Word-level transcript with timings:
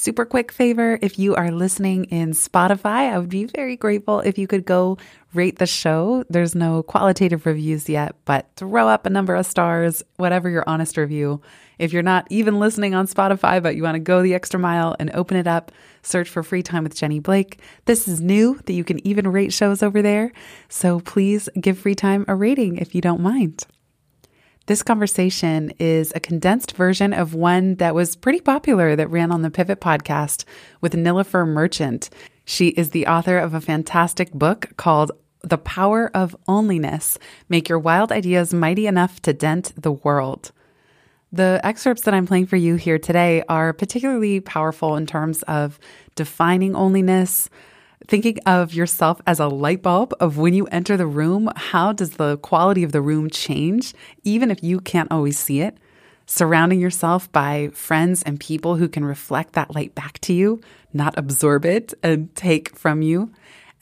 Super 0.00 0.24
quick 0.24 0.50
favor 0.50 0.98
if 1.02 1.18
you 1.18 1.34
are 1.34 1.50
listening 1.50 2.04
in 2.06 2.30
Spotify, 2.30 3.12
I 3.12 3.18
would 3.18 3.28
be 3.28 3.44
very 3.44 3.76
grateful 3.76 4.20
if 4.20 4.38
you 4.38 4.46
could 4.46 4.64
go 4.64 4.96
rate 5.34 5.58
the 5.58 5.66
show. 5.66 6.24
There's 6.30 6.54
no 6.54 6.82
qualitative 6.82 7.44
reviews 7.44 7.86
yet, 7.86 8.16
but 8.24 8.48
throw 8.56 8.88
up 8.88 9.04
a 9.04 9.10
number 9.10 9.34
of 9.34 9.44
stars, 9.44 10.02
whatever 10.16 10.48
your 10.48 10.64
honest 10.66 10.96
review. 10.96 11.42
If 11.78 11.92
you're 11.92 12.02
not 12.02 12.26
even 12.30 12.58
listening 12.58 12.94
on 12.94 13.08
Spotify, 13.08 13.62
but 13.62 13.76
you 13.76 13.82
want 13.82 13.96
to 13.96 13.98
go 13.98 14.22
the 14.22 14.32
extra 14.32 14.58
mile 14.58 14.96
and 14.98 15.10
open 15.12 15.36
it 15.36 15.46
up, 15.46 15.70
search 16.00 16.30
for 16.30 16.42
Free 16.42 16.62
Time 16.62 16.84
with 16.84 16.96
Jenny 16.96 17.20
Blake. 17.20 17.60
This 17.84 18.08
is 18.08 18.22
new 18.22 18.58
that 18.64 18.72
you 18.72 18.84
can 18.84 19.06
even 19.06 19.28
rate 19.28 19.52
shows 19.52 19.82
over 19.82 20.00
there. 20.00 20.32
So 20.70 21.00
please 21.00 21.50
give 21.60 21.78
Free 21.78 21.94
Time 21.94 22.24
a 22.26 22.34
rating 22.34 22.78
if 22.78 22.94
you 22.94 23.02
don't 23.02 23.20
mind. 23.20 23.66
This 24.70 24.84
conversation 24.84 25.72
is 25.80 26.12
a 26.14 26.20
condensed 26.20 26.76
version 26.76 27.12
of 27.12 27.34
one 27.34 27.74
that 27.78 27.92
was 27.92 28.14
pretty 28.14 28.40
popular 28.40 28.94
that 28.94 29.10
ran 29.10 29.32
on 29.32 29.42
the 29.42 29.50
Pivot 29.50 29.80
podcast 29.80 30.44
with 30.80 30.92
Nilofer 30.92 31.44
Merchant. 31.44 32.08
She 32.44 32.68
is 32.68 32.90
the 32.90 33.08
author 33.08 33.36
of 33.36 33.52
a 33.52 33.60
fantastic 33.60 34.32
book 34.32 34.68
called 34.76 35.10
The 35.42 35.58
Power 35.58 36.08
of 36.14 36.36
Onlyness 36.46 37.18
Make 37.48 37.68
Your 37.68 37.80
Wild 37.80 38.12
Ideas 38.12 38.54
Mighty 38.54 38.86
Enough 38.86 39.20
to 39.22 39.32
Dent 39.32 39.72
the 39.76 39.90
World. 39.90 40.52
The 41.32 41.60
excerpts 41.64 42.02
that 42.02 42.14
I'm 42.14 42.28
playing 42.28 42.46
for 42.46 42.56
you 42.56 42.76
here 42.76 43.00
today 43.00 43.42
are 43.48 43.72
particularly 43.72 44.38
powerful 44.38 44.94
in 44.94 45.04
terms 45.04 45.42
of 45.48 45.80
defining 46.14 46.74
onlyness, 46.74 47.48
thinking 48.06 48.38
of 48.46 48.74
yourself 48.74 49.20
as 49.26 49.38
a 49.38 49.48
light 49.48 49.82
bulb 49.82 50.14
of 50.20 50.38
when 50.38 50.54
you 50.54 50.66
enter 50.66 50.96
the 50.96 51.06
room, 51.06 51.50
how 51.56 51.92
does 51.92 52.12
the 52.12 52.38
quality 52.38 52.82
of 52.82 52.92
the 52.92 53.00
room 53.00 53.30
change, 53.30 53.94
even 54.24 54.50
if 54.50 54.62
you 54.62 54.80
can't 54.80 55.12
always 55.12 55.38
see 55.38 55.60
it? 55.60 55.78
Surrounding 56.26 56.80
yourself 56.80 57.30
by 57.32 57.70
friends 57.72 58.22
and 58.22 58.38
people 58.38 58.76
who 58.76 58.88
can 58.88 59.04
reflect 59.04 59.52
that 59.54 59.74
light 59.74 59.94
back 59.94 60.18
to 60.20 60.32
you, 60.32 60.60
not 60.92 61.18
absorb 61.18 61.64
it 61.64 61.92
and 62.02 62.34
take 62.34 62.76
from 62.76 63.02
you. 63.02 63.32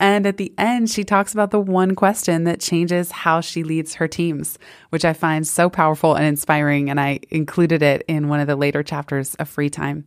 And 0.00 0.26
at 0.26 0.36
the 0.36 0.52
end, 0.56 0.90
she 0.90 1.02
talks 1.04 1.32
about 1.32 1.50
the 1.50 1.60
one 1.60 1.94
question 1.94 2.44
that 2.44 2.60
changes 2.60 3.10
how 3.10 3.40
she 3.40 3.64
leads 3.64 3.94
her 3.94 4.06
teams, 4.06 4.58
which 4.90 5.04
I 5.04 5.12
find 5.12 5.46
so 5.46 5.68
powerful 5.68 6.14
and 6.14 6.24
inspiring. 6.24 6.88
And 6.88 7.00
I 7.00 7.20
included 7.30 7.82
it 7.82 8.04
in 8.06 8.28
one 8.28 8.40
of 8.40 8.46
the 8.46 8.56
later 8.56 8.82
chapters 8.82 9.34
of 9.36 9.48
Free 9.48 9.70
Time. 9.70 10.06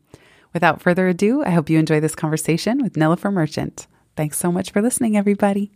Without 0.53 0.81
further 0.81 1.07
ado, 1.07 1.43
I 1.43 1.49
hope 1.49 1.69
you 1.69 1.77
enjoy 1.77 1.99
this 1.99 2.15
conversation 2.15 2.81
with 2.81 2.93
Nilofer 2.93 3.31
Merchant. 3.31 3.87
Thanks 4.15 4.37
so 4.37 4.51
much 4.51 4.71
for 4.71 4.81
listening, 4.81 5.17
everybody. 5.17 5.71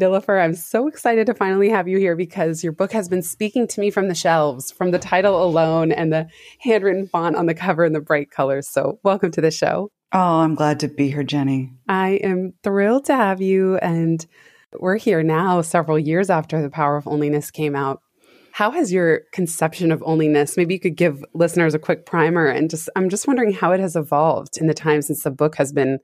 Nilofer, 0.00 0.42
I'm 0.42 0.54
so 0.54 0.88
excited 0.88 1.26
to 1.26 1.34
finally 1.34 1.68
have 1.68 1.86
you 1.86 1.98
here 1.98 2.16
because 2.16 2.64
your 2.64 2.72
book 2.72 2.92
has 2.92 3.08
been 3.08 3.22
speaking 3.22 3.68
to 3.68 3.80
me 3.80 3.90
from 3.90 4.08
the 4.08 4.14
shelves, 4.14 4.72
from 4.72 4.90
the 4.90 4.98
title 4.98 5.42
alone 5.44 5.92
and 5.92 6.12
the 6.12 6.28
handwritten 6.58 7.06
font 7.06 7.36
on 7.36 7.46
the 7.46 7.54
cover 7.54 7.84
and 7.84 7.94
the 7.94 8.00
bright 8.00 8.30
colors. 8.30 8.68
So, 8.68 8.98
welcome 9.04 9.30
to 9.32 9.40
the 9.40 9.52
show. 9.52 9.90
Oh, 10.12 10.40
I'm 10.40 10.54
glad 10.54 10.80
to 10.80 10.88
be 10.88 11.08
here, 11.08 11.22
Jenny. 11.22 11.72
I 11.88 12.14
am 12.22 12.54
thrilled 12.64 13.04
to 13.06 13.14
have 13.14 13.40
you. 13.40 13.76
And 13.76 14.26
we're 14.78 14.96
here 14.96 15.22
now, 15.22 15.60
several 15.62 15.98
years 15.98 16.30
after 16.30 16.60
The 16.60 16.70
Power 16.70 16.96
of 16.96 17.04
Onlyness 17.04 17.52
came 17.52 17.76
out. 17.76 18.00
How 18.52 18.70
has 18.70 18.92
your 18.92 19.22
conception 19.32 19.90
of 19.90 20.00
onlyness, 20.00 20.56
maybe 20.58 20.74
you 20.74 20.80
could 20.80 20.96
give 20.96 21.24
listeners 21.32 21.74
a 21.74 21.78
quick 21.78 22.04
primer 22.04 22.46
and 22.46 22.68
just, 22.68 22.90
I'm 22.94 23.08
just 23.08 23.26
wondering 23.26 23.52
how 23.52 23.72
it 23.72 23.80
has 23.80 23.96
evolved 23.96 24.58
in 24.58 24.66
the 24.66 24.74
time 24.74 25.00
since 25.00 25.22
the 25.22 25.30
book 25.30 25.56
has 25.56 25.72
been 25.72 25.98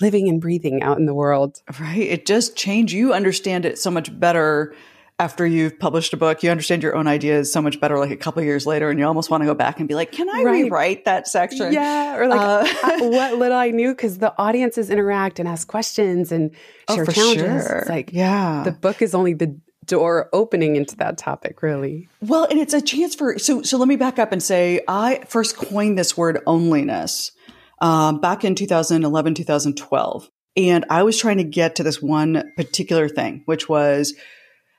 living 0.00 0.28
and 0.28 0.40
breathing 0.40 0.82
out 0.82 0.98
in 0.98 1.06
the 1.06 1.14
world. 1.14 1.62
Right. 1.80 1.96
It 1.96 2.26
just 2.26 2.56
changed. 2.56 2.92
You 2.92 3.14
understand 3.14 3.64
it 3.64 3.78
so 3.78 3.90
much 3.90 4.18
better 4.20 4.74
after 5.18 5.46
you've 5.46 5.78
published 5.78 6.12
a 6.12 6.16
book. 6.16 6.42
You 6.42 6.50
understand 6.50 6.82
your 6.82 6.94
own 6.94 7.06
ideas 7.06 7.52
so 7.52 7.62
much 7.62 7.80
better 7.80 7.96
like 7.98 8.10
a 8.10 8.16
couple 8.16 8.42
years 8.42 8.66
later 8.66 8.90
and 8.90 8.98
you 8.98 9.06
almost 9.06 9.30
want 9.30 9.42
to 9.42 9.46
go 9.46 9.54
back 9.54 9.78
and 9.78 9.88
be 9.88 9.94
like, 9.94 10.12
can 10.12 10.28
I 10.28 10.42
right. 10.42 10.64
rewrite 10.64 11.04
that 11.06 11.26
section? 11.26 11.72
Yeah. 11.72 12.16
Or 12.16 12.26
like 12.26 12.40
uh, 12.40 12.98
what 12.98 13.38
little 13.38 13.56
I 13.56 13.70
knew 13.70 13.92
because 13.92 14.18
the 14.18 14.34
audiences 14.36 14.90
interact 14.90 15.38
and 15.38 15.48
ask 15.48 15.68
questions 15.68 16.32
and 16.32 16.50
oh, 16.88 16.96
share 16.96 17.06
oh, 17.08 17.12
challenges. 17.12 17.66
Sure. 17.66 17.78
It's 17.78 17.88
like, 17.88 18.12
yeah, 18.12 18.62
the 18.64 18.72
book 18.72 19.00
is 19.00 19.14
only 19.14 19.34
the 19.34 19.58
door 19.86 20.28
opening 20.32 20.76
into 20.76 20.96
that 20.96 21.18
topic 21.18 21.62
really. 21.62 22.08
Well 22.20 22.44
and 22.44 22.58
it's 22.58 22.74
a 22.74 22.80
chance 22.80 23.14
for 23.14 23.38
so 23.38 23.62
so 23.62 23.78
let 23.78 23.88
me 23.88 23.96
back 23.96 24.18
up 24.18 24.32
and 24.32 24.42
say 24.42 24.80
i 24.88 25.22
first 25.28 25.56
coined 25.56 25.98
this 25.98 26.16
word 26.16 26.40
onlyness 26.46 27.32
um, 27.80 28.20
back 28.20 28.44
in 28.44 28.54
2011 28.54 29.34
2012 29.34 30.30
and 30.56 30.84
i 30.88 31.02
was 31.02 31.18
trying 31.18 31.38
to 31.38 31.44
get 31.44 31.76
to 31.76 31.82
this 31.82 32.00
one 32.00 32.52
particular 32.56 33.08
thing 33.08 33.42
which 33.46 33.68
was 33.68 34.14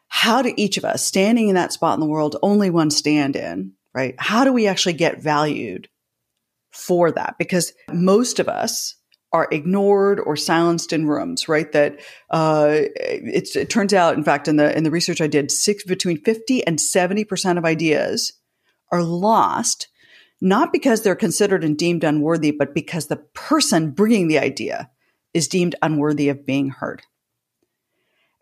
how 0.07 0.41
do 0.41 0.53
each 0.55 0.77
of 0.77 0.85
us 0.85 1.05
standing 1.05 1.49
in 1.49 1.55
that 1.55 1.73
spot 1.73 1.95
in 1.95 1.99
the 1.99 2.05
world 2.05 2.37
only 2.41 2.69
one 2.69 2.89
stand 2.89 3.35
in 3.35 3.73
right? 3.95 4.13
How 4.19 4.43
do 4.43 4.53
we 4.53 4.67
actually 4.67 4.93
get 4.93 5.23
valued 5.23 5.87
for 6.71 7.11
that? 7.11 7.35
Because 7.39 7.73
most 7.91 8.39
of 8.39 8.49
us 8.49 8.95
are 9.35 9.49
ignored 9.51 10.19
or 10.19 10.37
silenced 10.37 10.93
in 10.93 11.07
rooms, 11.07 11.49
right? 11.49 11.69
That 11.73 11.99
uh, 12.29 12.69
it 12.71 13.69
turns 13.69 13.93
out, 13.93 14.15
in 14.17 14.23
fact, 14.23 14.47
in 14.47 14.55
the 14.55 14.75
in 14.75 14.85
the 14.85 14.91
research 14.91 15.19
I 15.19 15.27
did, 15.27 15.51
six 15.51 15.83
between 15.83 16.23
fifty 16.23 16.65
and 16.65 16.79
seventy 16.79 17.25
percent 17.25 17.59
of 17.59 17.65
ideas 17.65 18.31
are 18.93 19.03
lost, 19.03 19.89
not 20.39 20.71
because 20.71 21.01
they're 21.01 21.15
considered 21.15 21.63
and 21.65 21.77
deemed 21.77 22.05
unworthy, 22.05 22.51
but 22.51 22.73
because 22.73 23.07
the 23.07 23.23
person 23.33 23.91
bringing 23.91 24.29
the 24.29 24.39
idea 24.39 24.89
is 25.33 25.49
deemed 25.49 25.75
unworthy 25.81 26.29
of 26.29 26.45
being 26.45 26.69
heard. 26.69 27.01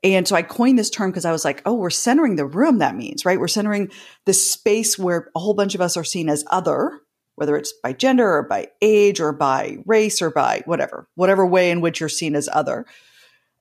And 0.03 0.27
so 0.27 0.35
I 0.35 0.43
coined 0.43 0.77
this 0.77 0.89
term 0.89 1.09
because 1.09 1.25
I 1.25 1.31
was 1.31 1.45
like, 1.45 1.61
oh, 1.65 1.75
we're 1.75 1.89
centering 1.89 2.35
the 2.35 2.45
room. 2.45 2.79
That 2.79 2.95
means, 2.95 3.25
right? 3.25 3.39
We're 3.39 3.47
centering 3.47 3.89
the 4.25 4.33
space 4.33 4.99
where 4.99 5.31
a 5.33 5.39
whole 5.39 5.55
bunch 5.55 5.75
of 5.75 5.81
us 5.81 5.97
are 5.97 6.03
seen 6.03 6.29
as 6.29 6.43
other 6.51 6.99
whether 7.35 7.55
it's 7.55 7.73
by 7.83 7.94
gender 7.94 8.38
or 8.38 8.44
by 8.44 8.67
age 8.81 9.19
or 9.19 9.33
by 9.33 9.77
race 9.85 10.21
or 10.21 10.29
by 10.29 10.61
whatever, 10.66 11.07
whatever 11.16 11.45
way 11.45 11.71
in 11.71 11.81
which 11.81 11.99
you're 11.99 12.09
seen 12.09 12.35
as 12.35 12.49
other. 12.51 12.85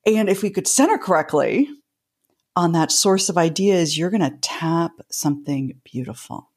And 0.06 0.28
if 0.28 0.43
we 0.43 0.50
could 0.50 0.66
center 0.66 0.99
correctly 0.99 1.69
on 2.55 2.72
that 2.72 2.93
source 2.93 3.28
of 3.28 3.38
ideas, 3.38 3.97
you're 3.97 4.11
going 4.11 4.21
to 4.21 4.37
tap 4.41 4.93
something 5.11 5.81
beautiful. 5.84 6.50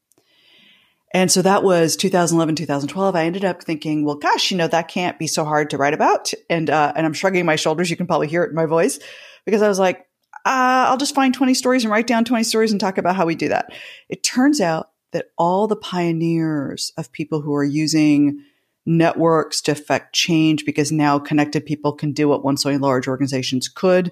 And 1.13 1.31
so 1.31 1.41
that 1.43 1.63
was 1.63 1.95
2011, 1.95 2.55
2012. 2.55 3.15
I 3.15 3.23
ended 3.23 3.45
up 3.45 3.63
thinking, 3.63 4.03
well, 4.03 4.15
gosh, 4.15 4.51
you 4.51 4.57
know, 4.57 4.67
that 4.67 4.89
can't 4.89 5.17
be 5.17 5.27
so 5.27 5.45
hard 5.45 5.69
to 5.69 5.77
write 5.77 5.93
about. 5.93 6.33
And, 6.49 6.69
uh, 6.69 6.91
and 6.93 7.05
I'm 7.05 7.13
shrugging 7.13 7.45
my 7.45 7.55
shoulders. 7.55 7.89
You 7.89 7.95
can 7.95 8.07
probably 8.07 8.27
hear 8.27 8.43
it 8.43 8.49
in 8.49 8.55
my 8.55 8.65
voice 8.65 8.99
because 9.45 9.61
I 9.61 9.69
was 9.69 9.79
like, 9.79 9.99
uh, 10.45 10.85
I'll 10.89 10.97
just 10.97 11.15
find 11.15 11.33
20 11.33 11.53
stories 11.53 11.85
and 11.85 11.91
write 11.91 12.07
down 12.07 12.25
20 12.25 12.43
stories 12.43 12.71
and 12.71 12.81
talk 12.81 12.97
about 12.97 13.15
how 13.15 13.25
we 13.25 13.35
do 13.35 13.47
that. 13.47 13.71
It 14.09 14.23
turns 14.23 14.59
out 14.59 14.89
that 15.15 15.31
all 15.37 15.65
the 15.65 15.77
pioneers 15.77 16.91
of 16.97 17.09
people 17.13 17.39
who 17.39 17.55
are 17.55 17.63
using 17.63 18.43
networks 18.85 19.61
to 19.61 19.71
affect 19.71 20.13
change 20.13 20.65
because 20.65 20.91
now 20.91 21.17
connected 21.17 21.65
people 21.65 21.93
can 21.93 22.11
do 22.11 22.27
what 22.27 22.43
once 22.43 22.65
only 22.65 22.77
large 22.77 23.07
organizations 23.07 23.69
could 23.69 24.11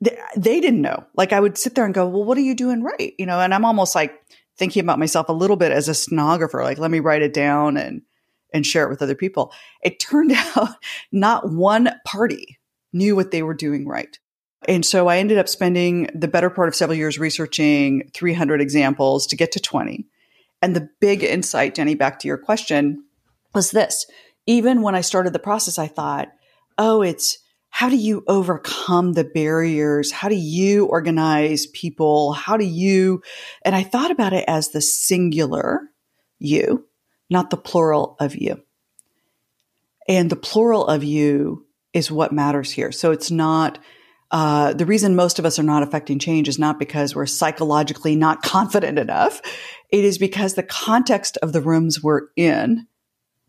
they, 0.00 0.16
they 0.36 0.60
didn't 0.60 0.80
know. 0.80 1.04
Like 1.16 1.32
i 1.32 1.40
would 1.40 1.58
sit 1.58 1.74
there 1.74 1.84
and 1.84 1.92
go 1.92 2.06
well 2.06 2.24
what 2.24 2.38
are 2.38 2.42
you 2.42 2.54
doing 2.54 2.84
right? 2.84 3.14
You 3.18 3.26
know 3.26 3.40
and 3.40 3.52
i'm 3.52 3.64
almost 3.64 3.96
like 3.96 4.14
thinking 4.56 4.84
about 4.84 5.00
myself 5.00 5.28
a 5.28 5.32
little 5.32 5.56
bit 5.56 5.72
as 5.72 5.88
a 5.88 5.94
stenographer 5.94 6.62
like 6.62 6.78
let 6.78 6.92
me 6.92 7.00
write 7.00 7.22
it 7.22 7.34
down 7.34 7.76
and 7.76 8.02
and 8.54 8.64
share 8.64 8.84
it 8.84 8.90
with 8.90 9.02
other 9.02 9.14
people. 9.16 9.52
It 9.82 9.98
turned 9.98 10.32
out 10.56 10.76
not 11.10 11.50
one 11.50 11.90
party 12.06 12.60
knew 12.92 13.16
what 13.16 13.32
they 13.32 13.42
were 13.42 13.54
doing 13.54 13.88
right 13.88 14.18
and 14.68 14.84
so 14.84 15.08
I 15.08 15.18
ended 15.18 15.38
up 15.38 15.48
spending 15.48 16.08
the 16.14 16.28
better 16.28 16.50
part 16.50 16.68
of 16.68 16.74
several 16.74 16.96
years 16.96 17.18
researching 17.18 18.10
300 18.14 18.60
examples 18.60 19.26
to 19.28 19.36
get 19.36 19.52
to 19.52 19.60
20. 19.60 20.06
And 20.60 20.76
the 20.76 20.88
big 21.00 21.24
insight, 21.24 21.74
Jenny, 21.74 21.94
back 21.94 22.20
to 22.20 22.28
your 22.28 22.38
question, 22.38 23.04
was 23.54 23.72
this. 23.72 24.06
Even 24.46 24.82
when 24.82 24.94
I 24.94 25.00
started 25.00 25.32
the 25.32 25.38
process, 25.38 25.78
I 25.78 25.88
thought, 25.88 26.28
oh, 26.78 27.02
it's 27.02 27.38
how 27.70 27.88
do 27.88 27.96
you 27.96 28.22
overcome 28.28 29.14
the 29.14 29.24
barriers? 29.24 30.12
How 30.12 30.28
do 30.28 30.34
you 30.34 30.86
organize 30.86 31.66
people? 31.66 32.32
How 32.32 32.56
do 32.56 32.64
you? 32.64 33.22
And 33.64 33.74
I 33.74 33.82
thought 33.82 34.10
about 34.10 34.34
it 34.34 34.44
as 34.46 34.68
the 34.68 34.82
singular 34.82 35.80
you, 36.38 36.86
not 37.30 37.50
the 37.50 37.56
plural 37.56 38.16
of 38.20 38.36
you. 38.36 38.62
And 40.06 40.28
the 40.28 40.36
plural 40.36 40.86
of 40.86 41.02
you 41.02 41.66
is 41.92 42.10
what 42.10 42.32
matters 42.32 42.70
here. 42.70 42.92
So 42.92 43.10
it's 43.10 43.30
not 43.30 43.78
uh, 44.32 44.72
the 44.72 44.86
reason 44.86 45.14
most 45.14 45.38
of 45.38 45.44
us 45.44 45.58
are 45.58 45.64
not 45.64 45.82
affecting 45.82 46.18
change 46.18 46.48
is 46.48 46.58
not 46.58 46.78
because 46.78 47.14
we're 47.14 47.26
psychologically 47.26 48.16
not 48.16 48.42
confident 48.42 48.98
enough. 48.98 49.40
It 49.90 50.04
is 50.04 50.18
because 50.18 50.54
the 50.54 50.62
context 50.62 51.36
of 51.42 51.52
the 51.52 51.60
rooms 51.60 52.02
we're 52.02 52.28
in 52.34 52.86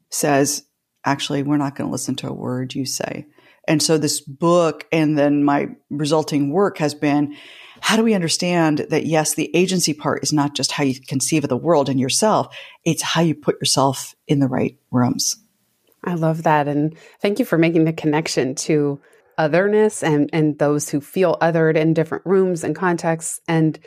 says, 0.09 0.63
actually, 1.05 1.41
we're 1.41 1.57
not 1.57 1.75
going 1.75 1.87
to 1.87 1.91
listen 1.91 2.15
to 2.17 2.29
a 2.29 2.33
word 2.33 2.75
you 2.75 2.85
say. 2.85 3.25
And 3.65 3.81
so 3.81 3.97
this 3.97 4.19
book 4.19 4.85
and 4.91 5.17
then 5.17 5.45
my 5.45 5.69
resulting 5.89 6.51
work 6.51 6.77
has 6.79 6.93
been 6.93 7.37
how 7.79 7.95
do 7.97 8.03
we 8.03 8.13
understand 8.13 8.87
that 8.89 9.05
yes, 9.05 9.35
the 9.35 9.53
agency 9.55 9.93
part 9.93 10.23
is 10.23 10.31
not 10.31 10.55
just 10.55 10.71
how 10.71 10.83
you 10.83 10.99
conceive 11.01 11.43
of 11.43 11.49
the 11.49 11.57
world 11.57 11.89
and 11.89 11.99
yourself, 11.99 12.55
it's 12.85 13.01
how 13.01 13.21
you 13.21 13.35
put 13.35 13.59
yourself 13.59 14.15
in 14.27 14.39
the 14.39 14.47
right 14.47 14.77
rooms. 14.91 15.37
I 16.03 16.15
love 16.15 16.43
that. 16.43 16.67
And 16.67 16.97
thank 17.21 17.39
you 17.39 17.45
for 17.45 17.57
making 17.57 17.85
the 17.85 17.93
connection 17.93 18.55
to 18.55 19.01
otherness 19.37 20.03
and, 20.03 20.29
and 20.33 20.59
those 20.59 20.89
who 20.89 21.01
feel 21.01 21.37
othered 21.41 21.75
in 21.75 21.93
different 21.93 22.25
rooms 22.25 22.63
and 22.63 22.75
contexts. 22.75 23.39
And 23.47 23.79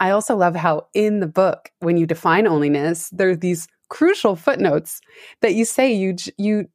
I 0.00 0.10
also 0.10 0.36
love 0.36 0.56
how 0.56 0.88
in 0.94 1.20
the 1.20 1.26
book, 1.26 1.70
when 1.80 1.96
you 1.96 2.06
define 2.06 2.44
onlyness, 2.44 3.08
there 3.12 3.30
are 3.30 3.36
these 3.36 3.68
crucial 3.88 4.36
footnotes 4.36 5.00
that 5.42 5.54
you 5.54 5.64
say 5.64 5.92
you 5.92 6.16
you 6.38 6.66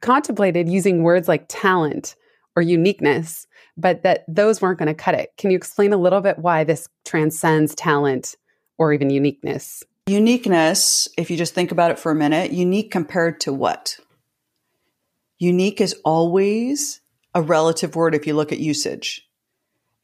contemplated 0.00 0.68
using 0.68 1.02
words 1.02 1.28
like 1.28 1.44
talent 1.48 2.16
or 2.56 2.62
uniqueness, 2.62 3.46
but 3.76 4.02
that 4.02 4.24
those 4.26 4.60
weren't 4.60 4.78
going 4.78 4.88
to 4.88 4.94
cut 4.94 5.14
it. 5.14 5.30
Can 5.36 5.50
you 5.50 5.56
explain 5.56 5.92
a 5.92 5.96
little 5.96 6.20
bit 6.20 6.38
why 6.38 6.64
this 6.64 6.88
transcends 7.04 7.74
talent 7.74 8.34
or 8.78 8.92
even 8.92 9.10
uniqueness? 9.10 9.84
Uniqueness, 10.06 11.06
if 11.18 11.30
you 11.30 11.36
just 11.36 11.54
think 11.54 11.70
about 11.70 11.90
it 11.90 11.98
for 11.98 12.10
a 12.10 12.14
minute, 12.16 12.50
unique 12.50 12.90
compared 12.90 13.40
to 13.42 13.52
what? 13.52 13.98
Unique 15.38 15.80
is 15.80 15.94
always 16.04 17.00
a 17.38 17.42
relative 17.42 17.94
word 17.94 18.14
if 18.14 18.26
you 18.26 18.34
look 18.34 18.52
at 18.52 18.58
usage. 18.58 19.26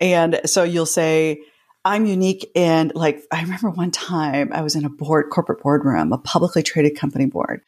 And 0.00 0.40
so 0.46 0.62
you'll 0.62 0.86
say, 0.86 1.42
I'm 1.84 2.06
unique 2.06 2.50
and 2.54 2.94
like 2.94 3.22
I 3.30 3.42
remember 3.42 3.70
one 3.70 3.90
time 3.90 4.52
I 4.52 4.62
was 4.62 4.74
in 4.74 4.84
a 4.84 4.90
board 4.90 5.26
corporate 5.30 5.62
boardroom, 5.62 6.12
a 6.12 6.18
publicly 6.18 6.62
traded 6.62 6.96
company 6.96 7.26
board. 7.26 7.62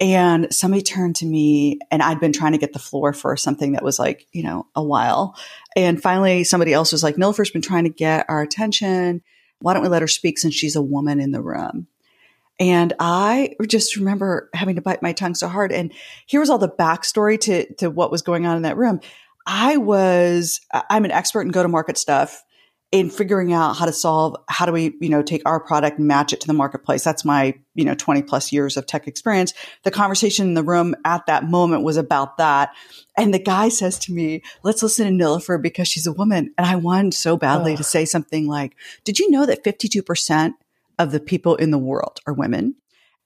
And 0.00 0.52
somebody 0.52 0.82
turned 0.82 1.16
to 1.16 1.26
me 1.26 1.78
and 1.90 2.02
I'd 2.02 2.18
been 2.18 2.32
trying 2.32 2.52
to 2.52 2.58
get 2.58 2.72
the 2.72 2.80
floor 2.80 3.12
for 3.12 3.36
something 3.36 3.72
that 3.72 3.84
was 3.84 3.98
like, 3.98 4.26
you 4.32 4.42
know, 4.42 4.66
a 4.74 4.82
while. 4.82 5.36
And 5.76 6.02
finally 6.02 6.42
somebody 6.42 6.72
else 6.72 6.90
was 6.90 7.04
like, 7.04 7.14
Nilofer's 7.14 7.52
been 7.52 7.62
trying 7.62 7.84
to 7.84 7.90
get 7.90 8.26
our 8.28 8.42
attention. 8.42 9.22
Why 9.60 9.72
don't 9.72 9.82
we 9.82 9.88
let 9.88 10.02
her 10.02 10.08
speak 10.08 10.38
since 10.38 10.54
she's 10.54 10.76
a 10.76 10.82
woman 10.82 11.20
in 11.20 11.30
the 11.30 11.40
room? 11.40 11.86
And 12.60 12.92
I 13.00 13.56
just 13.66 13.96
remember 13.96 14.48
having 14.54 14.76
to 14.76 14.82
bite 14.82 15.02
my 15.02 15.12
tongue 15.12 15.34
so 15.34 15.48
hard. 15.48 15.72
And 15.72 15.92
here 16.26 16.40
was 16.40 16.50
all 16.50 16.58
the 16.58 16.68
backstory 16.68 17.40
to, 17.40 17.72
to 17.74 17.90
what 17.90 18.10
was 18.10 18.22
going 18.22 18.46
on 18.46 18.56
in 18.56 18.62
that 18.62 18.76
room. 18.76 19.00
I 19.46 19.76
was, 19.76 20.60
I'm 20.88 21.04
an 21.04 21.10
expert 21.10 21.42
in 21.42 21.48
go 21.48 21.62
to 21.62 21.68
market 21.68 21.98
stuff 21.98 22.42
in 22.94 23.10
figuring 23.10 23.52
out 23.52 23.74
how 23.74 23.86
to 23.86 23.92
solve 23.92 24.36
how 24.48 24.64
do 24.64 24.70
we 24.70 24.94
you 25.00 25.08
know 25.08 25.20
take 25.20 25.42
our 25.44 25.58
product 25.58 25.98
and 25.98 26.06
match 26.06 26.32
it 26.32 26.40
to 26.40 26.46
the 26.46 26.52
marketplace 26.52 27.02
that's 27.02 27.24
my 27.24 27.52
you 27.74 27.84
know 27.84 27.94
20 27.94 28.22
plus 28.22 28.52
years 28.52 28.76
of 28.76 28.86
tech 28.86 29.08
experience 29.08 29.52
the 29.82 29.90
conversation 29.90 30.46
in 30.46 30.54
the 30.54 30.62
room 30.62 30.94
at 31.04 31.26
that 31.26 31.42
moment 31.42 31.82
was 31.82 31.96
about 31.96 32.36
that 32.36 32.70
and 33.16 33.34
the 33.34 33.38
guy 33.40 33.68
says 33.68 33.98
to 33.98 34.12
me 34.12 34.42
let's 34.62 34.80
listen 34.80 35.06
to 35.06 35.24
Nilofer 35.24 35.60
because 35.60 35.88
she's 35.88 36.06
a 36.06 36.12
woman 36.12 36.54
and 36.56 36.68
i 36.68 36.76
wanted 36.76 37.12
so 37.14 37.36
badly 37.36 37.72
Ugh. 37.72 37.78
to 37.78 37.84
say 37.84 38.04
something 38.04 38.46
like 38.46 38.76
did 39.02 39.18
you 39.18 39.28
know 39.28 39.44
that 39.44 39.64
52% 39.64 40.52
of 40.98 41.12
the 41.12 41.20
people 41.20 41.56
in 41.56 41.70
the 41.70 41.78
world 41.78 42.20
are 42.26 42.34
women 42.34 42.76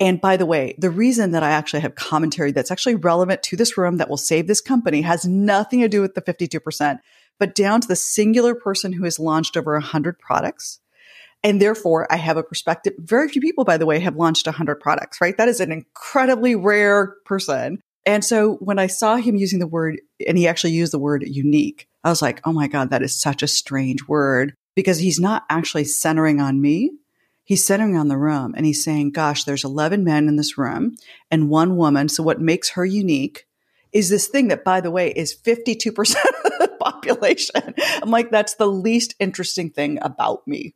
and 0.00 0.20
by 0.20 0.36
the 0.36 0.46
way, 0.46 0.76
the 0.78 0.90
reason 0.90 1.32
that 1.32 1.42
I 1.42 1.50
actually 1.50 1.80
have 1.80 1.96
commentary 1.96 2.52
that's 2.52 2.70
actually 2.70 2.94
relevant 2.94 3.42
to 3.44 3.56
this 3.56 3.76
room 3.76 3.96
that 3.96 4.08
will 4.08 4.16
save 4.16 4.46
this 4.46 4.60
company 4.60 5.02
has 5.02 5.24
nothing 5.24 5.80
to 5.80 5.88
do 5.88 6.00
with 6.00 6.14
the 6.14 6.22
52% 6.22 7.00
but 7.40 7.54
down 7.54 7.80
to 7.80 7.88
the 7.88 7.96
singular 7.96 8.54
person 8.54 8.92
who 8.92 9.04
has 9.04 9.18
launched 9.18 9.56
over 9.56 9.72
100 9.74 10.18
products. 10.18 10.80
And 11.44 11.62
therefore, 11.62 12.12
I 12.12 12.16
have 12.16 12.36
a 12.36 12.42
perspective. 12.42 12.94
Very 12.98 13.28
few 13.28 13.40
people, 13.40 13.64
by 13.64 13.76
the 13.76 13.86
way, 13.86 14.00
have 14.00 14.16
launched 14.16 14.46
100 14.46 14.80
products, 14.80 15.20
right? 15.20 15.36
That 15.36 15.48
is 15.48 15.60
an 15.60 15.70
incredibly 15.70 16.56
rare 16.56 17.14
person. 17.24 17.80
And 18.04 18.24
so 18.24 18.54
when 18.54 18.80
I 18.80 18.88
saw 18.88 19.16
him 19.16 19.36
using 19.36 19.60
the 19.60 19.66
word, 19.66 20.00
and 20.26 20.36
he 20.36 20.48
actually 20.48 20.72
used 20.72 20.92
the 20.92 20.98
word 20.98 21.22
unique, 21.26 21.86
I 22.02 22.10
was 22.10 22.22
like, 22.22 22.40
oh 22.44 22.52
my 22.52 22.66
God, 22.66 22.90
that 22.90 23.02
is 23.02 23.20
such 23.20 23.42
a 23.42 23.48
strange 23.48 24.08
word 24.08 24.54
because 24.74 24.98
he's 24.98 25.20
not 25.20 25.44
actually 25.48 25.84
centering 25.84 26.40
on 26.40 26.60
me. 26.60 26.90
He's 27.48 27.64
centering 27.64 27.96
on 27.96 28.08
the 28.08 28.18
room 28.18 28.52
and 28.54 28.66
he's 28.66 28.84
saying, 28.84 29.12
gosh, 29.12 29.44
there's 29.44 29.64
11 29.64 30.04
men 30.04 30.28
in 30.28 30.36
this 30.36 30.58
room 30.58 30.96
and 31.30 31.48
one 31.48 31.78
woman. 31.78 32.10
So 32.10 32.22
what 32.22 32.42
makes 32.42 32.68
her 32.72 32.84
unique 32.84 33.46
is 33.90 34.10
this 34.10 34.26
thing 34.28 34.48
that, 34.48 34.64
by 34.64 34.82
the 34.82 34.90
way, 34.90 35.10
is 35.12 35.34
52% 35.34 35.88
of 35.96 36.12
the 36.58 36.76
population. 36.78 37.74
I'm 38.02 38.10
like, 38.10 38.30
that's 38.30 38.56
the 38.56 38.66
least 38.66 39.14
interesting 39.18 39.70
thing 39.70 39.98
about 40.02 40.46
me. 40.46 40.74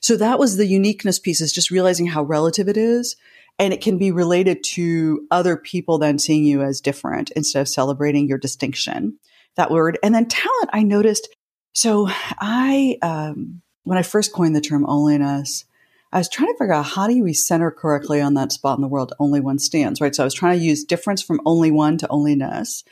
So 0.00 0.16
that 0.16 0.38
was 0.38 0.56
the 0.56 0.64
uniqueness 0.64 1.18
piece 1.18 1.42
is 1.42 1.52
just 1.52 1.70
realizing 1.70 2.06
how 2.06 2.22
relative 2.22 2.70
it 2.70 2.78
is. 2.78 3.14
And 3.58 3.74
it 3.74 3.82
can 3.82 3.98
be 3.98 4.10
related 4.10 4.64
to 4.68 5.26
other 5.30 5.58
people 5.58 5.98
then 5.98 6.18
seeing 6.18 6.42
you 6.42 6.62
as 6.62 6.80
different 6.80 7.32
instead 7.32 7.60
of 7.60 7.68
celebrating 7.68 8.26
your 8.26 8.38
distinction. 8.38 9.18
That 9.56 9.70
word. 9.70 9.98
And 10.02 10.14
then 10.14 10.24
talent, 10.24 10.70
I 10.72 10.84
noticed. 10.84 11.28
So 11.74 12.08
I, 12.08 12.96
um, 13.02 13.60
when 13.82 13.98
I 13.98 14.02
first 14.02 14.32
coined 14.32 14.56
the 14.56 14.62
term 14.62 14.86
onlyness, 14.86 15.64
I 16.12 16.18
was 16.18 16.28
trying 16.28 16.52
to 16.52 16.58
figure 16.58 16.72
out 16.72 16.86
how 16.86 17.06
do 17.06 17.22
we 17.22 17.34
center 17.34 17.70
correctly 17.70 18.20
on 18.20 18.34
that 18.34 18.52
spot 18.52 18.78
in 18.78 18.82
the 18.82 18.88
world 18.88 19.12
only 19.18 19.40
one 19.40 19.58
stands, 19.58 20.00
right? 20.00 20.14
So 20.14 20.22
I 20.22 20.26
was 20.26 20.34
trying 20.34 20.58
to 20.58 20.64
use 20.64 20.84
difference 20.84 21.22
from 21.22 21.40
only 21.44 21.70
one 21.70 21.98
to 21.98 22.08
onlyness. 22.08 22.82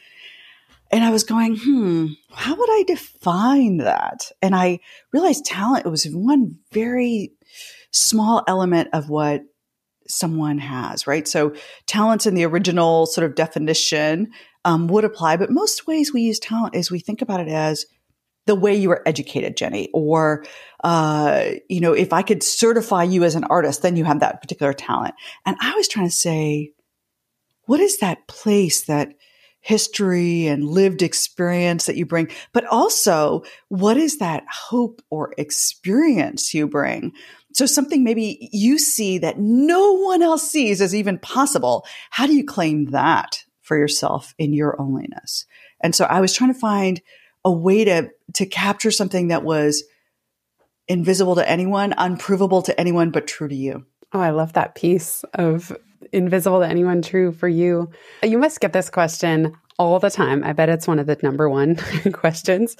And 0.90 1.02
I 1.02 1.10
was 1.10 1.24
going, 1.24 1.56
hmm, 1.56 2.06
how 2.32 2.54
would 2.54 2.70
I 2.70 2.84
define 2.86 3.78
that? 3.78 4.30
And 4.40 4.54
I 4.54 4.80
realized 5.12 5.44
talent 5.44 5.86
was 5.86 6.04
one 6.04 6.58
very 6.72 7.32
small 7.90 8.44
element 8.46 8.90
of 8.92 9.08
what 9.08 9.42
someone 10.08 10.58
has, 10.58 11.06
right? 11.06 11.26
So 11.26 11.54
talents 11.86 12.26
in 12.26 12.34
the 12.34 12.44
original 12.44 13.06
sort 13.06 13.24
of 13.24 13.34
definition 13.34 14.30
um, 14.64 14.86
would 14.88 15.04
apply, 15.04 15.36
but 15.36 15.50
most 15.50 15.86
ways 15.86 16.12
we 16.12 16.22
use 16.22 16.38
talent 16.38 16.76
is 16.76 16.90
we 16.90 17.00
think 17.00 17.22
about 17.22 17.40
it 17.40 17.48
as 17.48 17.86
the 18.46 18.54
way 18.54 18.74
you 18.74 18.88
were 18.88 19.02
educated, 19.06 19.56
Jenny, 19.56 19.90
or, 19.92 20.44
uh, 20.82 21.50
you 21.68 21.80
know, 21.80 21.92
if 21.92 22.12
I 22.12 22.22
could 22.22 22.42
certify 22.42 23.02
you 23.02 23.24
as 23.24 23.34
an 23.34 23.44
artist, 23.44 23.82
then 23.82 23.96
you 23.96 24.04
have 24.04 24.20
that 24.20 24.40
particular 24.40 24.72
talent. 24.72 25.14
And 25.44 25.56
I 25.60 25.74
was 25.74 25.88
trying 25.88 26.06
to 26.06 26.14
say, 26.14 26.72
what 27.64 27.80
is 27.80 27.98
that 27.98 28.26
place, 28.28 28.82
that 28.82 29.14
history 29.60 30.46
and 30.46 30.64
lived 30.64 31.02
experience 31.02 31.86
that 31.86 31.96
you 31.96 32.06
bring? 32.06 32.30
But 32.52 32.64
also, 32.66 33.42
what 33.68 33.96
is 33.96 34.18
that 34.18 34.44
hope 34.48 35.02
or 35.10 35.34
experience 35.36 36.54
you 36.54 36.68
bring? 36.68 37.12
So 37.52 37.66
something 37.66 38.04
maybe 38.04 38.48
you 38.52 38.78
see 38.78 39.18
that 39.18 39.40
no 39.40 39.94
one 39.94 40.22
else 40.22 40.48
sees 40.48 40.80
as 40.80 40.94
even 40.94 41.18
possible. 41.18 41.84
How 42.10 42.26
do 42.26 42.34
you 42.34 42.44
claim 42.44 42.86
that 42.90 43.42
for 43.62 43.76
yourself 43.76 44.34
in 44.38 44.52
your 44.52 44.76
onlyness? 44.76 45.46
And 45.80 45.94
so 45.94 46.04
I 46.04 46.20
was 46.20 46.32
trying 46.32 46.52
to 46.52 46.60
find 46.60 47.00
a 47.46 47.52
way 47.52 47.84
to 47.84 48.10
to 48.34 48.44
capture 48.44 48.90
something 48.90 49.28
that 49.28 49.44
was 49.44 49.84
invisible 50.88 51.36
to 51.36 51.48
anyone, 51.48 51.94
unprovable 51.96 52.60
to 52.62 52.78
anyone, 52.78 53.10
but 53.10 53.26
true 53.26 53.48
to 53.48 53.54
you. 53.54 53.86
Oh, 54.12 54.20
I 54.20 54.30
love 54.30 54.52
that 54.54 54.74
piece 54.74 55.24
of 55.34 55.74
invisible 56.12 56.60
to 56.60 56.66
anyone, 56.66 57.02
true 57.02 57.32
for 57.32 57.48
you. 57.48 57.90
You 58.22 58.38
must 58.38 58.60
get 58.60 58.72
this 58.72 58.90
question 58.90 59.56
all 59.78 59.98
the 59.98 60.10
time. 60.10 60.42
I 60.44 60.52
bet 60.52 60.68
it's 60.68 60.88
one 60.88 60.98
of 60.98 61.06
the 61.06 61.16
number 61.22 61.48
one 61.48 61.76
questions, 62.12 62.76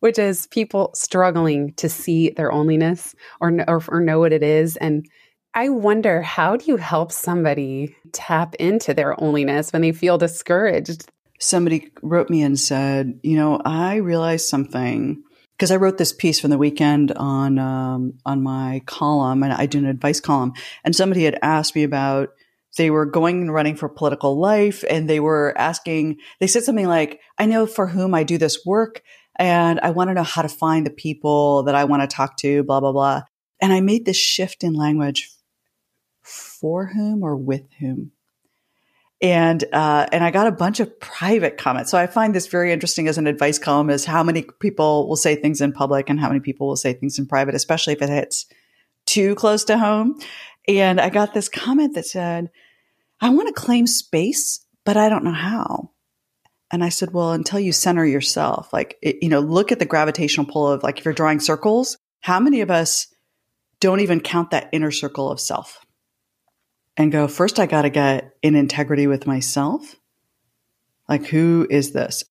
which 0.00 0.18
is 0.18 0.46
people 0.46 0.90
struggling 0.94 1.74
to 1.74 1.88
see 1.88 2.30
their 2.30 2.50
onlyness 2.50 3.14
or, 3.40 3.52
or, 3.68 3.82
or 3.88 4.00
know 4.00 4.20
what 4.20 4.32
it 4.32 4.42
is. 4.42 4.76
And 4.76 5.06
I 5.54 5.68
wonder, 5.68 6.22
how 6.22 6.56
do 6.56 6.66
you 6.66 6.76
help 6.76 7.12
somebody 7.12 7.96
tap 8.12 8.54
into 8.56 8.94
their 8.94 9.14
onlyness 9.16 9.72
when 9.72 9.82
they 9.82 9.92
feel 9.92 10.18
discouraged? 10.18 11.10
Somebody 11.38 11.90
wrote 12.02 12.30
me 12.30 12.42
and 12.42 12.58
said, 12.58 13.18
you 13.22 13.36
know, 13.36 13.60
I 13.64 13.96
realized 13.96 14.48
something 14.48 15.22
because 15.56 15.70
I 15.70 15.76
wrote 15.76 15.98
this 15.98 16.12
piece 16.12 16.40
from 16.40 16.50
the 16.50 16.58
weekend 16.58 17.12
on 17.12 17.58
um, 17.58 18.14
on 18.26 18.42
my 18.42 18.82
column, 18.86 19.42
and 19.42 19.52
I 19.52 19.66
do 19.66 19.78
an 19.78 19.86
advice 19.86 20.20
column, 20.20 20.52
and 20.84 20.94
somebody 20.94 21.24
had 21.24 21.38
asked 21.42 21.74
me 21.76 21.84
about 21.84 22.30
they 22.76 22.90
were 22.90 23.06
going 23.06 23.40
and 23.40 23.54
running 23.54 23.76
for 23.76 23.88
political 23.88 24.38
life, 24.38 24.84
and 24.90 25.08
they 25.08 25.20
were 25.20 25.54
asking. 25.56 26.18
They 26.40 26.46
said 26.46 26.64
something 26.64 26.88
like, 26.88 27.20
"I 27.38 27.46
know 27.46 27.66
for 27.66 27.86
whom 27.86 28.14
I 28.14 28.24
do 28.24 28.38
this 28.38 28.64
work, 28.66 29.02
and 29.36 29.78
I 29.80 29.90
want 29.90 30.10
to 30.10 30.14
know 30.14 30.24
how 30.24 30.42
to 30.42 30.48
find 30.48 30.84
the 30.84 30.90
people 30.90 31.62
that 31.64 31.74
I 31.74 31.84
want 31.84 32.02
to 32.02 32.14
talk 32.14 32.36
to." 32.38 32.64
Blah 32.64 32.80
blah 32.80 32.92
blah. 32.92 33.22
And 33.60 33.72
I 33.72 33.80
made 33.80 34.04
this 34.04 34.16
shift 34.16 34.64
in 34.64 34.74
language 34.74 35.30
for 36.20 36.86
whom 36.86 37.22
or 37.22 37.36
with 37.36 37.62
whom 37.78 38.12
and 39.20 39.64
uh, 39.72 40.06
and 40.12 40.24
I 40.24 40.30
got 40.30 40.46
a 40.46 40.52
bunch 40.52 40.80
of 40.80 40.98
private 41.00 41.56
comments. 41.56 41.90
So 41.90 41.98
I 41.98 42.06
find 42.06 42.34
this 42.34 42.46
very 42.46 42.72
interesting 42.72 43.08
as 43.08 43.18
an 43.18 43.26
advice 43.26 43.58
column 43.58 43.90
is 43.90 44.04
how 44.04 44.22
many 44.22 44.46
people 44.60 45.08
will 45.08 45.16
say 45.16 45.36
things 45.36 45.60
in 45.60 45.72
public 45.72 46.10
and 46.10 46.20
how 46.20 46.28
many 46.28 46.40
people 46.40 46.66
will 46.66 46.76
say 46.76 46.92
things 46.92 47.18
in 47.18 47.26
private, 47.26 47.54
especially 47.54 47.94
if 47.94 48.02
it 48.02 48.08
hits 48.08 48.46
too 49.06 49.34
close 49.34 49.64
to 49.64 49.78
home. 49.78 50.18
And 50.66 51.00
I 51.00 51.10
got 51.10 51.34
this 51.34 51.48
comment 51.48 51.94
that 51.94 52.06
said, 52.06 52.50
"I 53.20 53.30
want 53.30 53.48
to 53.48 53.54
claim 53.54 53.86
space, 53.86 54.64
but 54.84 54.96
I 54.96 55.08
don't 55.08 55.24
know 55.24 55.32
how." 55.32 55.90
And 56.70 56.82
I 56.82 56.88
said, 56.88 57.12
well, 57.12 57.30
until 57.30 57.60
you 57.60 57.72
center 57.72 58.04
yourself, 58.04 58.72
like, 58.72 58.98
it, 59.00 59.18
you 59.22 59.28
know, 59.28 59.38
look 59.38 59.70
at 59.70 59.78
the 59.78 59.84
gravitational 59.84 60.46
pull 60.46 60.66
of 60.66 60.82
like, 60.82 60.98
if 60.98 61.04
you're 61.04 61.14
drawing 61.14 61.38
circles, 61.38 61.98
how 62.20 62.40
many 62.40 62.62
of 62.62 62.70
us 62.70 63.06
don't 63.78 64.00
even 64.00 64.18
count 64.18 64.50
that 64.50 64.70
inner 64.72 64.90
circle 64.90 65.30
of 65.30 65.38
self 65.38 65.83
and 66.96 67.10
go, 67.12 67.28
first, 67.28 67.58
I 67.58 67.66
got 67.66 67.82
to 67.82 67.90
get 67.90 68.34
in 68.42 68.54
integrity 68.54 69.06
with 69.06 69.26
myself. 69.26 69.96
Like, 71.08 71.26
who 71.26 71.66
is 71.70 71.92
this? 71.92 72.24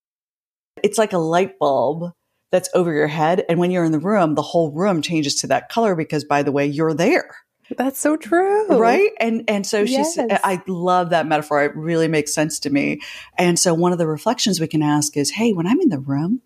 It's 0.81 0.97
like 0.97 1.13
a 1.13 1.17
light 1.17 1.59
bulb 1.59 2.11
that's 2.51 2.69
over 2.73 2.93
your 2.93 3.07
head. 3.07 3.43
And 3.49 3.59
when 3.59 3.71
you're 3.71 3.83
in 3.83 3.91
the 3.91 3.99
room, 3.99 4.35
the 4.35 4.41
whole 4.41 4.71
room 4.71 5.01
changes 5.01 5.35
to 5.35 5.47
that 5.47 5.69
color 5.69 5.95
because, 5.95 6.23
by 6.23 6.43
the 6.43 6.51
way, 6.51 6.65
you're 6.65 6.93
there. 6.93 7.35
That's 7.77 7.99
so 7.99 8.17
true. 8.17 8.77
Right. 8.77 9.11
And, 9.19 9.43
and 9.47 9.65
so 9.65 9.81
Yes. 9.83 10.15
she's, 10.15 10.25
I 10.29 10.61
love 10.67 11.11
that 11.11 11.27
metaphor. 11.27 11.63
It 11.63 11.75
really 11.75 12.07
makes 12.07 12.33
sense 12.33 12.59
to 12.59 12.69
me. 12.69 13.01
And 13.37 13.57
so 13.57 13.73
one 13.73 13.91
of 13.91 13.97
the 13.97 14.07
reflections 14.07 14.59
we 14.59 14.67
can 14.67 14.83
ask 14.83 15.15
is, 15.17 15.31
Hey, 15.31 15.53
when 15.53 15.65
I'm 15.65 15.79
in 15.81 15.89
the 15.89 15.99
room, 15.99 16.41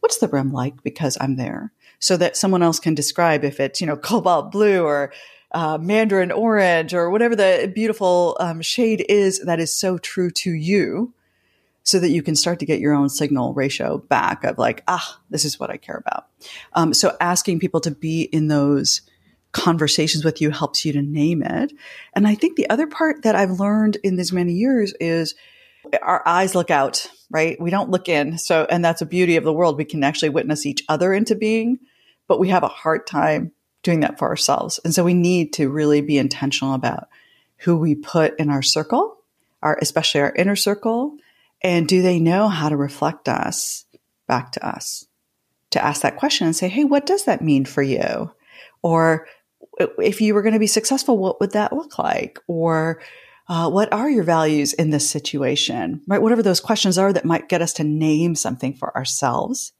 what's 0.00 0.18
the 0.18 0.28
room 0.28 0.52
like? 0.52 0.82
Because 0.82 1.16
I'm 1.20 1.36
there 1.36 1.72
so 1.98 2.16
that 2.16 2.36
someone 2.36 2.62
else 2.62 2.80
can 2.80 2.94
describe 2.94 3.44
if 3.44 3.60
it's, 3.60 3.80
you 3.80 3.86
know, 3.86 3.96
cobalt 4.10 4.50
blue 4.52 4.82
or, 4.82 5.12
uh, 5.54 5.78
mandarin 5.78 6.32
orange 6.32 6.92
or 6.92 7.10
whatever 7.10 7.36
the 7.36 7.70
beautiful 7.74 8.36
um, 8.40 8.60
shade 8.60 9.06
is 9.08 9.40
that 9.44 9.60
is 9.60 9.74
so 9.74 9.96
true 9.96 10.30
to 10.30 10.50
you 10.50 11.14
so 11.84 12.00
that 12.00 12.10
you 12.10 12.22
can 12.22 12.34
start 12.34 12.58
to 12.58 12.66
get 12.66 12.80
your 12.80 12.94
own 12.94 13.08
signal 13.08 13.54
ratio 13.54 13.98
back 13.98 14.42
of 14.42 14.58
like, 14.58 14.82
ah, 14.88 15.20
this 15.30 15.44
is 15.44 15.60
what 15.60 15.70
I 15.70 15.76
care 15.76 16.02
about. 16.04 16.26
Um, 16.72 16.92
so 16.92 17.16
asking 17.20 17.60
people 17.60 17.80
to 17.80 17.90
be 17.90 18.22
in 18.22 18.48
those 18.48 19.02
conversations 19.52 20.24
with 20.24 20.40
you 20.40 20.50
helps 20.50 20.84
you 20.84 20.92
to 20.92 21.02
name 21.02 21.42
it. 21.42 21.72
And 22.14 22.26
I 22.26 22.34
think 22.34 22.56
the 22.56 22.68
other 22.70 22.88
part 22.88 23.22
that 23.22 23.36
I've 23.36 23.60
learned 23.60 23.98
in 24.02 24.16
these 24.16 24.32
many 24.32 24.54
years 24.54 24.92
is 24.98 25.34
our 26.02 26.26
eyes 26.26 26.54
look 26.54 26.70
out, 26.70 27.06
right? 27.30 27.60
We 27.60 27.70
don't 27.70 27.90
look 27.90 28.08
in. 28.08 28.38
So, 28.38 28.66
and 28.68 28.84
that's 28.84 29.02
a 29.02 29.06
beauty 29.06 29.36
of 29.36 29.44
the 29.44 29.52
world. 29.52 29.76
We 29.76 29.84
can 29.84 30.02
actually 30.02 30.30
witness 30.30 30.66
each 30.66 30.82
other 30.88 31.12
into 31.12 31.36
being, 31.36 31.78
but 32.26 32.40
we 32.40 32.48
have 32.48 32.64
a 32.64 32.68
hard 32.68 33.06
time 33.06 33.52
doing 33.84 34.00
that 34.00 34.18
for 34.18 34.28
ourselves. 34.28 34.80
And 34.84 34.92
so 34.92 35.04
we 35.04 35.14
need 35.14 35.52
to 35.54 35.68
really 35.68 36.00
be 36.00 36.18
intentional 36.18 36.74
about 36.74 37.08
who 37.58 37.76
we 37.76 37.94
put 37.94 38.38
in 38.40 38.50
our 38.50 38.62
circle, 38.62 39.18
our, 39.62 39.78
especially 39.80 40.22
our 40.22 40.34
inner 40.34 40.56
circle. 40.56 41.16
And 41.62 41.86
do 41.86 42.02
they 42.02 42.18
know 42.18 42.48
how 42.48 42.68
to 42.68 42.76
reflect 42.76 43.28
us 43.28 43.84
back 44.26 44.52
to 44.52 44.66
us? 44.66 45.06
To 45.70 45.84
ask 45.84 46.02
that 46.02 46.16
question 46.16 46.46
and 46.46 46.56
say, 46.56 46.68
Hey, 46.68 46.84
what 46.84 47.06
does 47.06 47.24
that 47.24 47.42
mean 47.42 47.64
for 47.64 47.82
you? 47.82 48.32
Or 48.82 49.26
if 49.98 50.20
you 50.20 50.34
were 50.34 50.42
going 50.42 50.52
to 50.54 50.60
be 50.60 50.66
successful, 50.66 51.18
what 51.18 51.40
would 51.40 51.52
that 51.52 51.72
look 51.72 51.98
like? 51.98 52.38
Or 52.46 53.00
uh, 53.48 53.68
what 53.70 53.92
are 53.92 54.08
your 54.08 54.24
values 54.24 54.72
in 54.72 54.90
this 54.90 55.08
situation? 55.08 56.00
Right? 56.06 56.22
Whatever 56.22 56.42
those 56.42 56.60
questions 56.60 56.96
are 56.96 57.12
that 57.12 57.24
might 57.24 57.48
get 57.48 57.60
us 57.60 57.72
to 57.74 57.84
name 57.84 58.34
something 58.34 58.74
for 58.74 58.96
ourselves. 58.96 59.72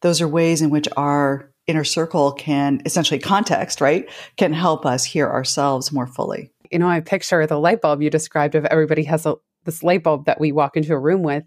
Those 0.00 0.20
are 0.20 0.28
ways 0.28 0.62
in 0.62 0.70
which 0.70 0.88
our 0.96 1.52
inner 1.66 1.84
circle 1.84 2.32
can 2.32 2.80
essentially 2.84 3.20
context, 3.20 3.80
right? 3.80 4.08
Can 4.36 4.52
help 4.52 4.86
us 4.86 5.04
hear 5.04 5.28
ourselves 5.28 5.92
more 5.92 6.06
fully. 6.06 6.50
You 6.70 6.78
know, 6.78 6.88
I 6.88 7.00
picture 7.00 7.46
the 7.46 7.58
light 7.58 7.80
bulb 7.80 8.02
you 8.02 8.10
described 8.10 8.54
of 8.54 8.64
everybody 8.66 9.04
has 9.04 9.26
a, 9.26 9.36
this 9.64 9.82
light 9.82 10.02
bulb 10.02 10.26
that 10.26 10.40
we 10.40 10.52
walk 10.52 10.76
into 10.76 10.92
a 10.92 10.98
room 10.98 11.22
with. 11.22 11.44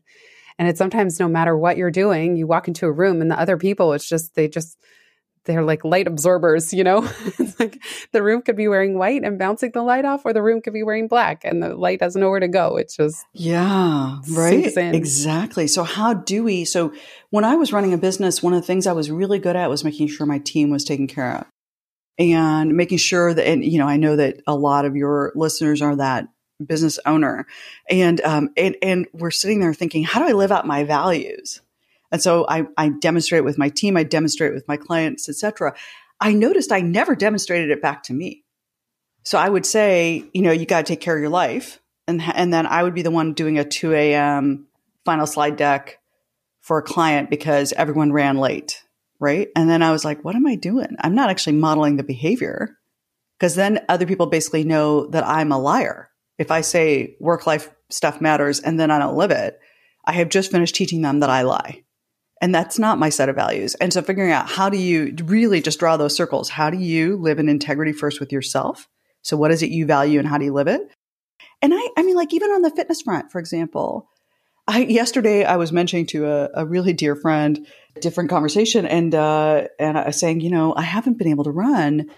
And 0.58 0.68
it's 0.68 0.78
sometimes 0.78 1.20
no 1.20 1.30
matter 1.30 1.58
what 1.58 1.78
you're 1.78 1.92
doing, 1.92 2.36
you 2.36 2.46
walk 2.46 2.68
into 2.68 2.86
a 2.86 2.92
room 2.92 3.22
and 3.22 3.32
the 3.32 3.40
other 3.40 3.58
people, 3.58 3.94
it's 3.94 4.08
just, 4.08 4.36
they 4.36 4.50
just, 4.50 4.78
they're 5.46 5.64
like 5.64 5.84
light 5.84 6.08
absorbers, 6.08 6.74
you 6.74 6.84
know? 6.84 7.04
it's 7.40 7.60
like 7.60 7.82
the 8.12 8.22
room 8.22 8.42
could 8.42 8.56
be 8.56 8.68
wearing 8.68 8.98
white 8.98 9.24
and 9.24 9.40
bouncing 9.40 9.72
the 9.74 9.82
light 9.82 10.06
off, 10.06 10.26
or 10.26 10.34
the 10.34 10.42
room 10.42 10.62
could 10.62 10.74
be 10.74 10.84
wearing 10.84 11.08
black 11.08 11.44
and 11.44 11.62
the 11.64 11.76
light 11.76 12.02
has 12.02 12.16
nowhere 12.16 12.40
to 12.40 12.48
go. 12.48 12.78
It's 12.78 12.96
just, 12.96 13.26
Yeah, 13.34 14.20
right. 14.32 14.78
Exactly. 14.78 15.68
So, 15.68 15.84
how 15.84 16.14
do 16.14 16.44
we? 16.44 16.66
So, 16.66 16.94
when 17.30 17.44
I 17.44 17.56
was 17.56 17.74
running 17.74 17.94
a 17.94 17.98
business, 17.98 18.44
one 18.44 18.54
of 18.54 18.62
the 18.62 18.68
things 18.68 18.88
I 18.88 18.94
was 18.94 19.10
really 19.10 19.40
good 19.40 19.56
at 19.56 19.70
was 19.70 19.84
making 19.84 20.08
sure 20.08 20.26
my 20.26 20.40
team 20.40 20.70
was 20.70 20.84
taken 20.84 21.08
care 21.08 21.38
of 21.38 21.46
and 22.20 22.76
making 22.76 22.98
sure 22.98 23.34
that, 23.34 23.48
and, 23.48 23.64
you 23.64 23.80
know, 23.80 23.88
I 23.88 23.98
know 23.98 24.18
that 24.18 24.42
a 24.46 24.54
lot 24.54 24.86
of 24.86 24.96
your 24.96 25.32
listeners 25.36 25.82
are 25.82 25.96
that 25.96 26.28
business 26.64 27.00
owner 27.06 27.48
and, 27.90 28.20
um, 28.22 28.50
and, 28.58 28.76
and 28.82 29.08
we're 29.14 29.32
sitting 29.32 29.62
there 29.62 29.74
thinking, 29.74 30.04
how 30.04 30.20
do 30.20 30.28
I 30.28 30.34
live 30.34 30.52
out 30.52 30.68
my 30.68 30.84
values? 30.84 31.62
And 32.12 32.22
so 32.22 32.46
I, 32.48 32.66
I 32.78 32.90
demonstrate 32.90 33.40
it 33.40 33.46
with 33.46 33.58
my 33.58 33.70
team, 33.70 33.98
I 33.98 34.04
demonstrate 34.04 34.52
it 34.52 34.56
with 34.56 34.68
my 34.68 34.78
clients, 34.78 35.30
etc. 35.30 35.76
I 36.20 36.34
noticed 36.34 36.72
I 36.72 36.82
never 36.82 37.16
demonstrated 37.16 37.70
it 37.70 37.82
back 37.82 38.04
to 38.04 38.14
me. 38.14 38.44
So 39.24 39.38
I 39.38 39.50
would 39.50 39.66
say, 39.66 40.26
you 40.34 40.42
know, 40.42 40.52
you 40.52 40.66
got 40.66 40.86
to 40.86 40.92
take 40.92 41.02
care 41.02 41.16
of 41.16 41.22
your 41.22 41.30
life. 41.30 41.80
And, 42.08 42.22
and 42.22 42.54
then 42.54 42.66
I 42.66 42.82
would 42.84 42.96
be 42.96 43.04
the 43.04 43.12
one 43.12 43.34
doing 43.34 43.60
a 43.60 43.64
2 43.64 43.94
a.m. 43.94 44.68
final 45.06 45.28
slide 45.28 45.56
deck 45.56 46.00
for 46.62 46.80
a 46.80 46.84
client 46.84 47.30
because 47.30 47.74
everyone 47.74 48.12
ran 48.12 48.38
late. 48.38 48.84
Right. 49.20 49.50
And 49.56 49.70
then 49.70 49.84
I 49.84 49.92
was 49.92 50.06
like, 50.06 50.24
what 50.24 50.36
am 50.36 50.48
I 50.48 50.56
doing? 50.56 50.96
I'm 51.02 51.14
not 51.14 51.30
actually 51.30 51.58
modeling 51.58 51.98
the 51.98 52.04
behavior 52.04 52.78
because 53.38 53.56
then 53.56 53.86
other 53.90 54.06
people 54.06 54.28
basically 54.28 54.64
know 54.64 55.08
that 55.08 55.28
I'm 55.28 55.52
a 55.52 55.60
liar. 55.60 56.10
If 56.38 56.52
I 56.52 56.62
say 56.62 57.18
work 57.20 57.46
life 57.46 57.70
stuff 57.90 58.22
matters 58.22 58.62
and 58.62 58.80
then 58.80 58.92
I 58.92 59.00
don't 59.00 59.18
live 59.18 59.32
it, 59.32 59.60
I 60.06 60.14
have 60.14 60.30
just 60.30 60.52
finished 60.52 60.76
teaching 60.76 61.02
them 61.02 61.20
that 61.20 61.30
I 61.30 61.42
lie. 61.42 61.84
And 62.42 62.56
that's 62.56 62.80
not 62.80 63.00
my 63.00 63.10
set 63.10 63.30
of 63.30 63.36
values. 63.36 63.76
And 63.76 63.92
so 63.92 64.02
figuring 64.02 64.32
out 64.32 64.50
how 64.50 64.70
do 64.70 64.78
you 64.78 65.14
really 65.26 65.62
just 65.62 65.80
draw 65.80 65.98
those 65.98 66.16
circles? 66.16 66.50
How 66.50 66.70
do 66.70 66.78
you 66.78 67.18
live 67.18 67.40
in 67.40 67.50
integrity 67.50 67.92
first 67.92 68.20
with 68.20 68.32
yourself? 68.32 68.88
So 69.22 69.36
what 69.36 69.52
is 69.52 69.62
it 69.62 69.72
you 69.72 69.86
value 69.86 70.20
and 70.20 70.28
how 70.28 70.38
do 70.38 70.46
you 70.46 70.54
live 70.54 70.68
it? 70.68 70.82
And 71.62 71.74
I, 71.74 71.90
I 71.98 72.04
mean, 72.04 72.16
like 72.16 72.34
even 72.34 72.52
on 72.52 72.62
the 72.62 72.72
fitness 72.72 73.02
front, 73.02 73.32
for 73.32 73.40
example, 73.40 74.08
I, 74.68 74.84
yesterday 74.84 75.44
I 75.44 75.58
was 75.58 75.74
mentioning 75.74 76.06
to 76.08 76.28
a, 76.28 76.50
a 76.54 76.66
really 76.66 76.94
dear 76.94 77.16
friend, 77.16 77.68
different 78.00 78.30
conversation 78.30 78.86
and, 78.86 79.14
uh, 79.14 79.68
and 79.78 79.98
I 79.98 80.08
was 80.08 80.20
saying, 80.20 80.40
you 80.40 80.50
know, 80.50 80.74
I 80.76 80.84
haven't 80.84 81.18
been 81.18 81.28
able 81.28 81.44
to 81.44 81.52
run. 81.52 82.10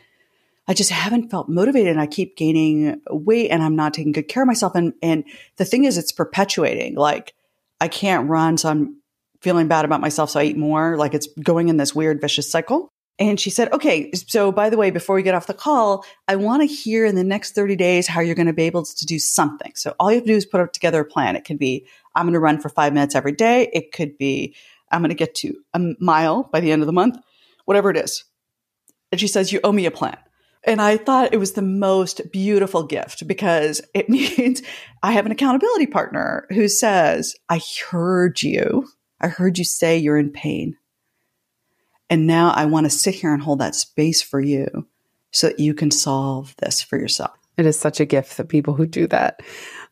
I 0.68 0.76
just 0.76 0.92
haven't 0.92 1.32
felt 1.32 1.50
motivated 1.50 1.92
and 1.92 2.02
I 2.02 2.06
keep 2.06 2.38
gaining 2.38 3.02
weight 3.10 3.50
and 3.50 3.64
I'm 3.64 3.76
not 3.76 3.96
taking 3.96 4.12
good 4.12 4.28
care 4.28 4.44
of 4.44 4.48
myself. 4.48 4.76
And, 4.76 4.94
and 5.02 5.24
the 5.58 5.66
thing 5.66 5.86
is, 5.86 5.98
it's 5.98 6.12
perpetuating. 6.12 6.96
Like 6.96 7.34
I 7.80 7.88
can't 7.88 8.30
run. 8.30 8.60
So 8.60 8.70
I'm 8.70 9.01
feeling 9.42 9.68
bad 9.68 9.86
about 9.86 10.02
myself. 10.02 10.30
So 10.30 10.40
I 10.40 10.46
eat 10.46 10.58
more. 10.58 10.98
Like 10.98 11.14
it's 11.14 11.28
going 11.44 11.70
in 11.70 11.78
this 11.78 11.96
weird 11.96 12.22
vicious 12.22 12.50
cycle. 12.50 12.90
And 13.20 13.40
she 13.40 13.50
said, 13.50 13.72
okay, 13.72 14.12
so 14.14 14.52
by 14.52 14.70
the 14.70 14.78
way, 14.78 14.90
before 14.90 15.16
we 15.16 15.22
get 15.22 15.36
off 15.36 15.46
the 15.46 15.54
call, 15.54 16.06
I 16.28 16.38
want 16.38 16.62
to 16.62 16.66
hear 16.66 17.06
in 17.06 17.16
the 17.16 17.24
next 17.24 17.54
30 17.54 17.76
days 17.76 18.08
how 18.08 18.20
you're 18.20 18.36
going 18.36 18.48
to 18.48 18.54
be 18.54 18.64
able 18.64 18.84
to 18.84 19.06
do 19.06 19.20
something. 19.20 19.74
So 19.76 19.94
all 20.00 20.10
you 20.10 20.16
have 20.16 20.24
to 20.24 20.32
do 20.32 20.38
is 20.38 20.46
put 20.46 20.74
together 20.74 21.02
a 21.02 21.06
plan. 21.06 21.36
It 21.36 21.46
could 21.46 21.60
be, 21.60 21.86
I'm 22.16 22.26
going 22.26 22.34
to 22.34 22.40
run 22.40 22.60
for 22.60 22.70
five 22.70 22.94
minutes 22.94 23.14
every 23.14 23.34
day. 23.34 23.70
It 23.74 23.92
could 23.92 24.18
be, 24.18 24.56
I'm 24.92 25.02
going 25.02 25.10
to 25.10 25.16
get 25.16 25.36
to 25.36 25.56
a 25.74 25.94
mile 26.00 26.50
by 26.52 26.62
the 26.62 26.72
end 26.72 26.82
of 26.82 26.88
the 26.88 26.94
month, 26.94 27.18
whatever 27.66 27.92
it 27.92 27.98
is. 27.98 28.24
And 29.12 29.22
she 29.22 29.28
says, 29.28 29.52
you 29.52 29.60
owe 29.64 29.72
me 29.72 29.86
a 29.86 29.92
plan. 29.92 30.18
And 30.64 30.82
I 30.82 30.98
thought 30.98 31.34
it 31.34 31.38
was 31.38 31.54
the 31.54 31.62
most 31.62 32.32
beautiful 32.32 32.84
gift 32.84 33.28
because 33.28 33.82
it 33.94 34.10
means 34.38 34.62
I 35.04 35.12
have 35.12 35.26
an 35.26 35.32
accountability 35.32 35.88
partner 35.88 36.48
who 36.50 36.68
says, 36.68 37.36
I 37.50 37.62
heard 37.90 38.42
you. 38.42 38.88
I 39.22 39.28
heard 39.28 39.58
you 39.58 39.64
say 39.64 39.98
you're 39.98 40.18
in 40.18 40.32
pain. 40.32 40.78
And 42.10 42.28
now 42.28 42.52
I 42.52 42.66
want 42.66 42.86
to 42.86 42.90
sit 42.90 43.16
here 43.16 43.34
and 43.34 43.42
hold 43.42 43.60
that 43.60 43.76
space 43.76 44.22
for 44.22 44.42
you 44.42 44.88
so 45.32 45.48
that 45.48 45.60
you 45.60 45.74
can 45.74 45.92
solve 45.92 46.56
this 46.58 46.82
for 46.82 46.98
yourself. 46.98 47.32
it 47.58 47.66
is 47.66 47.80
such 47.80 48.00
a 48.00 48.06
gift 48.06 48.38
that 48.38 48.50
people 48.50 48.74
who 48.74 48.86
do 48.86 49.08
that. 49.08 49.40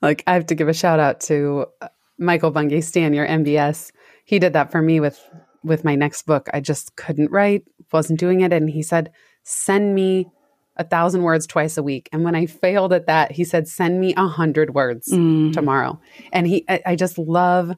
Like 0.01 0.23
I 0.27 0.33
have 0.33 0.47
to 0.47 0.55
give 0.55 0.67
a 0.67 0.73
shout 0.73 0.99
out 0.99 1.21
to 1.21 1.67
uh, 1.81 1.87
Michael 2.17 2.51
Bungay 2.51 2.79
Stanier, 2.79 3.15
your 3.15 3.27
MBS. 3.27 3.91
He 4.25 4.39
did 4.39 4.53
that 4.53 4.71
for 4.71 4.81
me 4.81 4.99
with 4.99 5.23
with 5.63 5.83
my 5.83 5.95
next 5.95 6.23
book. 6.23 6.49
I 6.53 6.61
just 6.61 6.95
couldn't 6.95 7.31
write, 7.31 7.65
wasn't 7.91 8.19
doing 8.19 8.41
it, 8.41 8.51
and 8.51 8.69
he 8.69 8.81
said, 8.81 9.11
"Send 9.43 9.93
me 9.93 10.27
a 10.77 10.83
thousand 10.83 11.23
words 11.23 11.45
twice 11.47 11.77
a 11.77 11.83
week." 11.83 12.09
And 12.11 12.23
when 12.23 12.35
I 12.35 12.45
failed 12.45 12.93
at 12.93 13.07
that, 13.07 13.33
he 13.33 13.43
said, 13.43 13.67
"Send 13.67 13.99
me 13.99 14.13
a 14.15 14.27
hundred 14.27 14.73
words 14.73 15.07
tomorrow." 15.53 15.99
And 16.33 16.47
he, 16.47 16.65
I, 16.67 16.81
I 16.85 16.95
just 16.95 17.17
love 17.17 17.75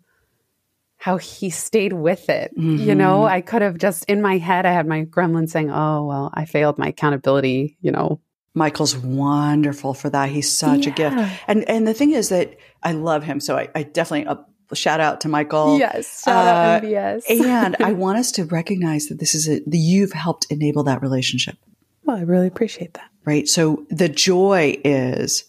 how 1.02 1.18
he 1.18 1.50
stayed 1.50 1.94
with 1.94 2.30
it. 2.30 2.52
You 2.56 2.94
know, 2.94 3.24
I 3.26 3.42
could 3.42 3.64
have 3.64 3.78
just 3.80 4.06
in 4.06 4.22
my 4.22 4.38
head, 4.38 4.68
I 4.68 4.72
had 4.72 4.86
my 4.88 5.04
gremlin 5.06 5.50
saying, 5.50 5.72
"Oh 5.72 6.06
well, 6.06 6.30
I 6.34 6.46
failed 6.46 6.78
my 6.78 6.90
accountability." 6.90 7.78
You 7.82 7.92
know, 7.92 8.20
Michael's 8.54 8.96
wonderful 8.96 9.94
for 9.96 10.10
that. 10.12 10.30
He's 10.30 10.52
such 10.52 10.86
a 10.88 10.92
gift. 10.92 11.18
And 11.48 11.68
and 11.70 11.88
the 11.88 11.94
thing 11.96 12.12
is 12.12 12.30
that 12.30 12.56
I 12.84 12.92
love 12.92 13.24
him. 13.24 13.40
So 13.40 13.58
I, 13.58 13.70
I 13.74 13.84
definitely 13.84 14.28
uh, 14.28 14.36
shout 14.74 15.00
out 15.00 15.22
to 15.22 15.28
Michael. 15.30 15.80
yes, 15.80 16.24
shout 16.24 16.48
out 16.48 16.84
Uh, 16.84 16.86
MBS. 16.86 17.24
and 17.46 17.76
I 17.80 17.94
want 18.04 18.20
us 18.20 18.32
to 18.34 18.46
recognize 18.46 19.08
that 19.08 19.20
this 19.20 19.34
is 19.36 19.48
a, 19.50 19.60
that 19.60 19.78
you've 19.78 20.14
helped 20.14 20.46
enable 20.52 20.84
that 20.84 21.02
relationship. 21.02 21.58
well, 22.04 22.18
I 22.18 22.22
really 22.22 22.48
appreciate 22.48 22.94
that. 22.94 23.10
right? 23.26 23.48
So 23.48 23.86
the 23.90 24.08
joy 24.10 24.78
is, 24.86 25.46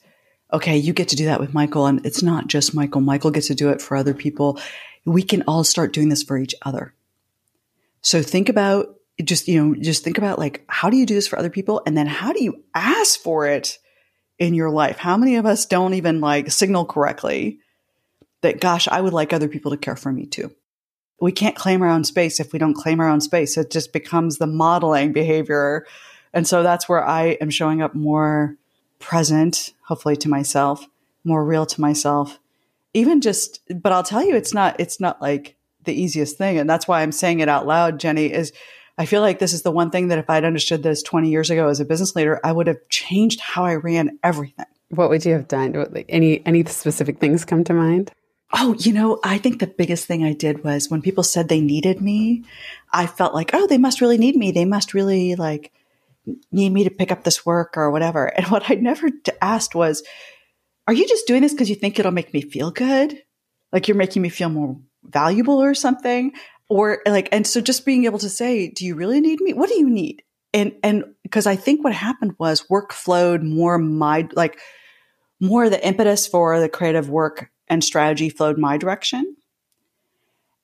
okay, 0.52 0.76
you 0.78 0.92
get 0.92 1.08
to 1.08 1.16
do 1.16 1.26
that 1.26 1.40
with 1.40 1.52
Michael, 1.54 1.86
and 1.86 2.04
it's 2.06 2.22
not 2.22 2.46
just 2.48 2.74
Michael. 2.74 3.00
Michael 3.02 3.30
gets 3.30 3.48
to 3.48 3.54
do 3.54 3.68
it 3.70 3.80
for 3.82 3.96
other 3.96 4.14
people. 4.14 4.58
We 5.04 5.22
can 5.22 5.42
all 5.42 5.64
start 5.64 5.92
doing 5.92 6.08
this 6.08 6.22
for 6.22 6.38
each 6.38 6.54
other. 6.62 6.94
So 8.00 8.22
think 8.22 8.48
about 8.48 8.96
just, 9.22 9.48
you 9.48 9.62
know, 9.62 9.74
just 9.74 10.04
think 10.04 10.18
about 10.18 10.38
like, 10.38 10.64
how 10.68 10.90
do 10.90 10.96
you 10.96 11.06
do 11.06 11.14
this 11.14 11.28
for 11.28 11.38
other 11.38 11.50
people? 11.50 11.82
And 11.86 11.96
then 11.96 12.06
how 12.06 12.32
do 12.32 12.42
you 12.42 12.62
ask 12.74 13.20
for 13.20 13.46
it 13.46 13.78
in 14.38 14.54
your 14.54 14.70
life? 14.70 14.98
How 14.98 15.16
many 15.16 15.36
of 15.36 15.46
us 15.46 15.66
don't 15.66 15.94
even 15.94 16.20
like 16.20 16.50
signal 16.50 16.84
correctly? 16.84 17.60
that, 18.42 18.60
gosh, 18.60 18.86
I 18.88 19.00
would 19.00 19.12
like 19.12 19.32
other 19.32 19.48
people 19.48 19.70
to 19.70 19.76
care 19.76 19.96
for 19.96 20.12
me 20.12 20.26
too. 20.26 20.54
We 21.20 21.32
can't 21.32 21.56
claim 21.56 21.82
our 21.82 21.88
own 21.88 22.04
space 22.04 22.40
if 22.40 22.52
we 22.52 22.58
don't 22.58 22.74
claim 22.74 23.00
our 23.00 23.08
own 23.08 23.20
space. 23.20 23.56
It 23.56 23.70
just 23.70 23.92
becomes 23.92 24.38
the 24.38 24.46
modeling 24.46 25.12
behavior. 25.12 25.86
And 26.32 26.46
so 26.46 26.62
that's 26.62 26.88
where 26.88 27.04
I 27.04 27.38
am 27.40 27.50
showing 27.50 27.80
up 27.80 27.94
more 27.94 28.56
present, 28.98 29.72
hopefully 29.84 30.16
to 30.16 30.28
myself, 30.28 30.86
more 31.24 31.44
real 31.44 31.64
to 31.66 31.80
myself. 31.80 32.38
Even 32.94 33.20
just, 33.20 33.60
but 33.74 33.92
I'll 33.92 34.02
tell 34.02 34.24
you, 34.24 34.36
it's 34.36 34.52
not, 34.52 34.78
it's 34.78 35.00
not 35.00 35.20
like 35.22 35.56
the 35.84 35.94
easiest 35.94 36.36
thing. 36.36 36.58
And 36.58 36.68
that's 36.68 36.86
why 36.86 37.02
I'm 37.02 37.12
saying 37.12 37.40
it 37.40 37.48
out 37.48 37.66
loud, 37.66 37.98
Jenny, 37.98 38.32
is 38.32 38.52
I 38.98 39.06
feel 39.06 39.22
like 39.22 39.38
this 39.38 39.52
is 39.52 39.62
the 39.62 39.70
one 39.70 39.90
thing 39.90 40.08
that 40.08 40.18
if 40.18 40.28
I'd 40.28 40.44
understood 40.44 40.82
this 40.82 41.02
20 41.02 41.30
years 41.30 41.50
ago 41.50 41.68
as 41.68 41.80
a 41.80 41.84
business 41.84 42.14
leader, 42.14 42.40
I 42.44 42.52
would 42.52 42.66
have 42.66 42.88
changed 42.88 43.40
how 43.40 43.64
I 43.64 43.74
ran 43.74 44.18
everything. 44.22 44.66
What 44.90 45.08
would 45.08 45.24
you 45.24 45.32
have 45.32 45.48
done? 45.48 45.74
Any 46.08 46.44
any 46.44 46.64
specific 46.66 47.18
things 47.18 47.46
come 47.46 47.64
to 47.64 47.72
mind? 47.72 48.12
Oh, 48.52 48.74
you 48.78 48.92
know, 48.92 49.18
I 49.24 49.38
think 49.38 49.58
the 49.58 49.66
biggest 49.66 50.06
thing 50.06 50.22
I 50.22 50.34
did 50.34 50.62
was 50.62 50.90
when 50.90 51.00
people 51.00 51.24
said 51.24 51.48
they 51.48 51.62
needed 51.62 52.02
me, 52.02 52.44
I 52.92 53.06
felt 53.06 53.32
like, 53.32 53.50
oh, 53.54 53.66
they 53.66 53.78
must 53.78 54.02
really 54.02 54.18
need 54.18 54.36
me. 54.36 54.52
They 54.52 54.66
must 54.66 54.92
really 54.92 55.34
like 55.36 55.72
need 56.52 56.70
me 56.70 56.84
to 56.84 56.90
pick 56.90 57.10
up 57.10 57.24
this 57.24 57.46
work 57.46 57.78
or 57.78 57.90
whatever. 57.90 58.26
And 58.26 58.46
what 58.50 58.70
I 58.70 58.74
never 58.74 59.08
asked 59.40 59.74
was, 59.74 60.02
are 60.86 60.94
you 60.94 61.06
just 61.06 61.26
doing 61.26 61.42
this 61.42 61.52
because 61.52 61.70
you 61.70 61.76
think 61.76 61.98
it'll 61.98 62.12
make 62.12 62.32
me 62.34 62.42
feel 62.42 62.70
good? 62.70 63.22
Like 63.72 63.88
you're 63.88 63.96
making 63.96 64.22
me 64.22 64.28
feel 64.28 64.48
more 64.48 64.78
valuable 65.04 65.62
or 65.62 65.74
something? 65.74 66.32
Or 66.68 67.02
like, 67.06 67.28
and 67.32 67.46
so 67.46 67.60
just 67.60 67.84
being 67.84 68.04
able 68.04 68.18
to 68.20 68.28
say, 68.28 68.68
do 68.68 68.84
you 68.84 68.94
really 68.94 69.20
need 69.20 69.40
me? 69.40 69.52
What 69.52 69.68
do 69.68 69.78
you 69.78 69.88
need? 69.88 70.22
And, 70.54 70.72
and 70.82 71.04
because 71.22 71.46
I 71.46 71.56
think 71.56 71.82
what 71.82 71.94
happened 71.94 72.34
was 72.38 72.68
work 72.68 72.92
flowed 72.92 73.42
more 73.42 73.78
my, 73.78 74.28
like, 74.32 74.58
more 75.40 75.68
the 75.68 75.84
impetus 75.84 76.26
for 76.26 76.60
the 76.60 76.68
creative 76.68 77.08
work 77.08 77.50
and 77.68 77.82
strategy 77.82 78.28
flowed 78.28 78.58
my 78.58 78.76
direction. 78.76 79.36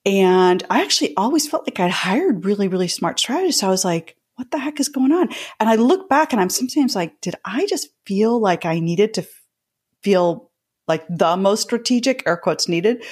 And 0.04 0.64
I 0.70 0.82
actually 0.82 1.16
always 1.16 1.48
felt 1.48 1.66
like 1.66 1.80
I'd 1.80 1.90
hired 1.90 2.44
really, 2.44 2.68
really 2.68 2.88
smart 2.88 3.18
strategists. 3.18 3.60
So 3.60 3.66
I 3.66 3.70
was 3.70 3.84
like, 3.84 4.16
what 4.36 4.50
the 4.50 4.58
heck 4.58 4.78
is 4.78 4.88
going 4.88 5.12
on? 5.12 5.28
And 5.58 5.68
I 5.68 5.74
look 5.74 6.08
back 6.08 6.32
and 6.32 6.40
I'm 6.40 6.48
sometimes 6.48 6.94
like, 6.94 7.20
did 7.20 7.34
I 7.44 7.66
just 7.66 7.88
feel 8.06 8.40
like 8.40 8.64
I 8.64 8.78
needed 8.78 9.14
to 9.14 9.26
feel 10.08 10.50
like 10.86 11.04
the 11.10 11.36
most 11.36 11.62
strategic, 11.62 12.22
air 12.26 12.38
quotes 12.38 12.66
needed? 12.66 13.04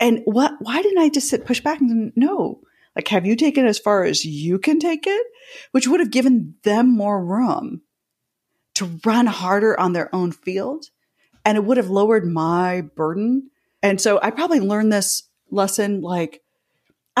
And 0.00 0.22
what, 0.24 0.54
why 0.58 0.82
didn't 0.82 0.98
I 0.98 1.08
just 1.08 1.28
sit, 1.28 1.46
push 1.46 1.60
back 1.60 1.80
and 1.80 2.12
no? 2.16 2.60
Like, 2.96 3.06
have 3.08 3.24
you 3.24 3.36
taken 3.36 3.66
as 3.66 3.78
far 3.78 4.04
as 4.04 4.24
you 4.24 4.58
can 4.58 4.80
take 4.80 5.06
it? 5.06 5.26
Which 5.70 5.86
would 5.86 6.00
have 6.00 6.10
given 6.10 6.56
them 6.64 6.88
more 6.88 7.24
room 7.24 7.82
to 8.74 8.98
run 9.04 9.26
harder 9.26 9.78
on 9.78 9.92
their 9.92 10.12
own 10.12 10.32
field 10.32 10.86
and 11.44 11.56
it 11.56 11.64
would 11.64 11.76
have 11.76 11.90
lowered 11.90 12.26
my 12.26 12.80
burden. 12.80 13.50
And 13.82 14.00
so 14.00 14.18
I 14.20 14.30
probably 14.30 14.60
learned 14.60 14.92
this 14.92 15.28
lesson 15.50 16.00
like, 16.00 16.42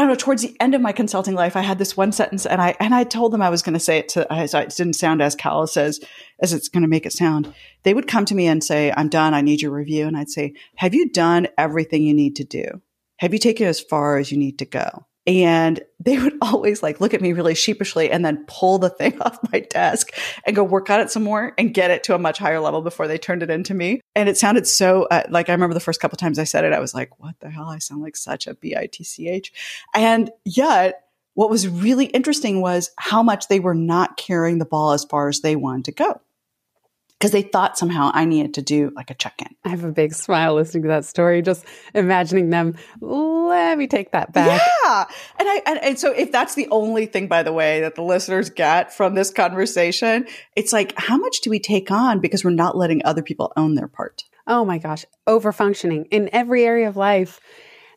I 0.00 0.04
don't 0.04 0.08
know, 0.12 0.16
towards 0.16 0.40
the 0.40 0.56
end 0.60 0.74
of 0.74 0.80
my 0.80 0.92
consulting 0.92 1.34
life, 1.34 1.56
I 1.56 1.60
had 1.60 1.76
this 1.76 1.94
one 1.94 2.10
sentence 2.10 2.46
and 2.46 2.58
I, 2.58 2.74
and 2.80 2.94
I 2.94 3.04
told 3.04 3.34
them 3.34 3.42
I 3.42 3.50
was 3.50 3.60
going 3.60 3.74
to 3.74 3.78
say 3.78 3.98
it 3.98 4.08
to, 4.08 4.26
it 4.30 4.74
didn't 4.74 4.94
sound 4.94 5.20
as 5.20 5.34
callous 5.34 5.76
as, 5.76 6.00
as 6.40 6.54
it's 6.54 6.70
going 6.70 6.80
to 6.80 6.88
make 6.88 7.04
it 7.04 7.12
sound. 7.12 7.52
They 7.82 7.92
would 7.92 8.08
come 8.08 8.24
to 8.24 8.34
me 8.34 8.46
and 8.46 8.64
say, 8.64 8.94
I'm 8.96 9.10
done. 9.10 9.34
I 9.34 9.42
need 9.42 9.60
your 9.60 9.72
review. 9.72 10.06
And 10.06 10.16
I'd 10.16 10.30
say, 10.30 10.54
have 10.76 10.94
you 10.94 11.10
done 11.10 11.48
everything 11.58 12.02
you 12.02 12.14
need 12.14 12.36
to 12.36 12.44
do? 12.44 12.80
Have 13.18 13.34
you 13.34 13.38
taken 13.38 13.66
as 13.66 13.78
far 13.78 14.16
as 14.16 14.32
you 14.32 14.38
need 14.38 14.58
to 14.60 14.64
go? 14.64 15.04
And 15.30 15.80
they 16.00 16.18
would 16.18 16.36
always 16.42 16.82
like 16.82 17.00
look 17.00 17.14
at 17.14 17.20
me 17.20 17.32
really 17.32 17.54
sheepishly 17.54 18.10
and 18.10 18.24
then 18.24 18.44
pull 18.48 18.78
the 18.78 18.90
thing 18.90 19.20
off 19.22 19.38
my 19.52 19.60
desk 19.60 20.12
and 20.44 20.56
go 20.56 20.64
work 20.64 20.90
on 20.90 21.00
it 21.00 21.10
some 21.10 21.22
more 21.22 21.54
and 21.56 21.72
get 21.72 21.92
it 21.92 22.02
to 22.04 22.14
a 22.14 22.18
much 22.18 22.38
higher 22.38 22.58
level 22.58 22.82
before 22.82 23.06
they 23.06 23.16
turned 23.16 23.42
it 23.44 23.50
into 23.50 23.72
me. 23.72 24.00
And 24.16 24.28
it 24.28 24.36
sounded 24.36 24.66
so 24.66 25.04
uh, 25.04 25.22
like 25.30 25.48
I 25.48 25.52
remember 25.52 25.74
the 25.74 25.80
first 25.80 26.00
couple 26.00 26.16
times 26.16 26.38
I 26.38 26.44
said 26.44 26.64
it, 26.64 26.72
I 26.72 26.80
was 26.80 26.94
like, 26.94 27.20
what 27.20 27.38
the 27.38 27.48
hell? 27.48 27.68
I 27.68 27.78
sound 27.78 28.02
like 28.02 28.16
such 28.16 28.48
a 28.48 28.54
bitch. 28.54 29.50
And 29.94 30.30
yet, 30.44 31.04
what 31.34 31.48
was 31.48 31.68
really 31.68 32.06
interesting 32.06 32.60
was 32.60 32.90
how 32.98 33.22
much 33.22 33.46
they 33.46 33.60
were 33.60 33.74
not 33.74 34.16
carrying 34.16 34.58
the 34.58 34.64
ball 34.64 34.92
as 34.92 35.04
far 35.04 35.28
as 35.28 35.40
they 35.40 35.54
wanted 35.54 35.84
to 35.86 35.92
go 35.92 36.20
because 37.20 37.32
they 37.32 37.42
thought 37.42 37.76
somehow 37.76 38.10
I 38.14 38.24
needed 38.24 38.54
to 38.54 38.62
do 38.62 38.92
like 38.96 39.10
a 39.10 39.14
check 39.14 39.34
in. 39.42 39.54
I 39.62 39.68
have 39.68 39.84
a 39.84 39.92
big 39.92 40.14
smile 40.14 40.54
listening 40.54 40.84
to 40.84 40.88
that 40.88 41.04
story, 41.04 41.42
just 41.42 41.66
imagining 41.94 42.48
them. 42.48 42.76
Let 43.02 43.76
me 43.76 43.86
take 43.86 44.12
that 44.12 44.32
back. 44.32 44.62
Yeah, 44.84 45.04
and 45.38 45.48
I 45.48 45.62
and, 45.66 45.78
and, 45.82 45.98
so 45.98 46.12
if 46.12 46.32
that's 46.32 46.54
the 46.54 46.66
only 46.70 47.04
thing, 47.04 47.28
by 47.28 47.42
the 47.42 47.52
way, 47.52 47.82
that 47.82 47.94
the 47.94 48.02
listeners 48.02 48.48
get 48.48 48.94
from 48.94 49.14
this 49.14 49.30
conversation, 49.30 50.26
it's 50.56 50.72
like 50.72 50.94
how 50.96 51.18
much 51.18 51.42
do 51.42 51.50
we 51.50 51.60
take 51.60 51.90
on 51.90 52.20
because 52.20 52.42
we're 52.42 52.50
not 52.50 52.76
letting 52.76 53.04
other 53.04 53.22
people 53.22 53.52
own 53.54 53.74
their 53.74 53.88
part? 53.88 54.24
Oh 54.46 54.64
my 54.64 54.78
gosh, 54.78 55.04
over 55.26 55.52
functioning 55.52 56.06
in 56.06 56.30
every 56.32 56.64
area 56.64 56.88
of 56.88 56.96
life. 56.96 57.38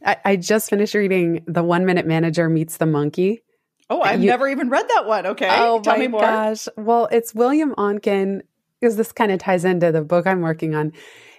I, 0.05 0.17
I 0.25 0.35
just 0.35 0.69
finished 0.69 0.95
reading 0.95 1.45
The 1.47 1.63
One 1.63 1.85
Minute 1.85 2.05
Manager 2.05 2.49
Meets 2.49 2.75
the 2.75 2.85
Monkey. 2.85 3.41
Oh, 3.89 4.01
I've 4.01 4.21
you, 4.21 4.29
never 4.29 4.49
even 4.49 4.69
read 4.69 4.85
that 4.89 5.05
one. 5.05 5.25
Okay. 5.27 5.47
Oh 5.49 5.79
Tell 5.79 5.97
my 5.97 6.07
gosh. 6.07 6.67
Well, 6.75 7.07
it's 7.09 7.33
William 7.33 7.73
Oncken 7.75 8.41
because 8.83 8.97
this 8.97 9.13
kind 9.13 9.31
of 9.31 9.39
ties 9.39 9.63
into 9.63 9.93
the 9.93 10.01
book 10.01 10.27
I'm 10.27 10.41
working 10.41 10.75
on. 10.75 10.91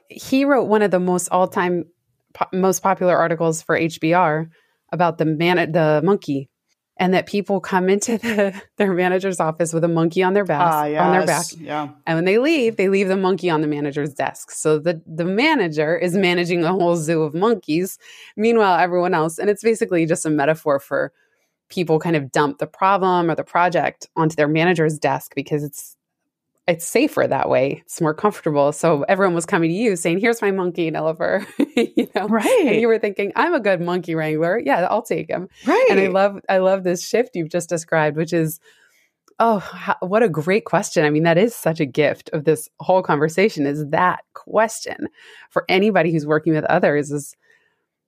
He 0.09 0.47
wrote 0.47 0.65
one 0.65 0.81
of 0.81 0.91
the 0.91 0.99
most 0.99 1.29
all 1.29 1.47
time 1.47 1.85
po- 2.33 2.47
most 2.55 2.83
popular 2.83 3.15
articles 3.15 3.61
for 3.61 3.79
HBR 3.79 4.49
about 4.91 5.19
the 5.19 5.27
man 5.27 5.73
the 5.73 6.01
monkey 6.03 6.49
and 6.97 7.13
that 7.13 7.27
people 7.27 7.61
come 7.61 7.91
into 7.91 8.17
the, 8.17 8.59
their 8.79 8.95
manager's 8.95 9.41
office 9.41 9.75
with 9.75 9.85
a 9.85 9.89
monkey 9.89 10.23
on 10.23 10.33
their 10.33 10.45
back 10.45 10.63
ah, 10.63 10.85
yes. 10.85 11.03
on 11.03 11.13
their 11.13 11.27
back 11.27 11.47
yeah 11.59 11.89
and 12.07 12.17
when 12.17 12.25
they 12.25 12.39
leave 12.39 12.77
they 12.77 12.89
leave 12.89 13.09
the 13.09 13.17
monkey 13.17 13.51
on 13.51 13.61
the 13.61 13.67
manager's 13.67 14.15
desk 14.15 14.53
so 14.53 14.79
the 14.79 15.03
the 15.05 15.25
manager 15.25 15.97
is 15.97 16.15
managing 16.15 16.63
a 16.63 16.71
whole 16.71 16.95
zoo 16.95 17.23
of 17.23 17.35
monkeys 17.35 17.99
meanwhile 18.37 18.79
everyone 18.79 19.13
else 19.13 19.39
and 19.39 19.51
it's 19.51 19.65
basically 19.65 20.07
just 20.07 20.25
a 20.25 20.31
metaphor 20.31 20.79
for 20.79 21.13
people 21.69 21.99
kind 21.99 22.15
of 22.15 22.31
dump 22.31 22.59
the 22.59 22.67
problem 22.67 23.29
or 23.29 23.35
the 23.35 23.43
project 23.43 24.09
onto 24.15 24.37
their 24.37 24.49
manager's 24.49 24.97
desk 24.97 25.33
because 25.35 25.65
it's 25.65 25.97
it's 26.67 26.87
safer 26.87 27.27
that 27.27 27.49
way. 27.49 27.83
It's 27.85 28.01
more 28.01 28.15
comfortable. 28.15 28.73
So 28.73 29.03
everyone 29.03 29.35
was 29.35 29.45
coming 29.45 29.71
to 29.71 29.77
you 29.77 29.97
saying, 29.97 30.19
"Here's 30.19 30.41
my 30.41 30.51
monkey, 30.51 30.91
Nilofer." 30.91 31.47
you 31.77 32.09
know, 32.15 32.27
right? 32.27 32.67
And 32.67 32.81
you 32.81 32.89
were 32.89 32.99
thinking, 32.99 33.33
"I'm 33.37 33.55
a 33.55 33.61
good 33.61 33.81
monkey 33.81 34.15
wrangler. 34.15 34.59
Yeah, 34.59 34.87
I'll 34.91 35.03
take 35.03 35.29
him." 35.29 35.49
Right. 35.67 35.87
And 35.91 36.01
I 36.01 36.07
love, 36.09 36.41
I 36.49 36.59
love 36.59 36.83
this 36.83 37.07
shift 37.07 37.37
you've 37.37 37.51
just 37.51 37.69
described, 37.69 38.17
which 38.17 38.33
is, 38.33 38.61
oh, 39.39 39.59
how, 39.59 39.97
what 40.01 40.23
a 40.23 40.29
great 40.29 40.65
question. 40.65 41.05
I 41.05 41.11
mean, 41.11 41.25
that 41.25 41.39
is 41.39 41.55
such 41.55 41.81
a 41.81 41.87
gift 41.87 42.31
of 42.33 42.45
this 42.45 42.69
whole 42.81 43.03
conversation. 43.03 43.67
Is 43.67 43.87
that 43.91 44.25
question 44.33 45.09
for 45.51 45.65
anybody 45.69 46.13
who's 46.13 46.27
working 46.27 46.55
with 46.55 46.65
others? 46.65 47.11
Is 47.11 47.37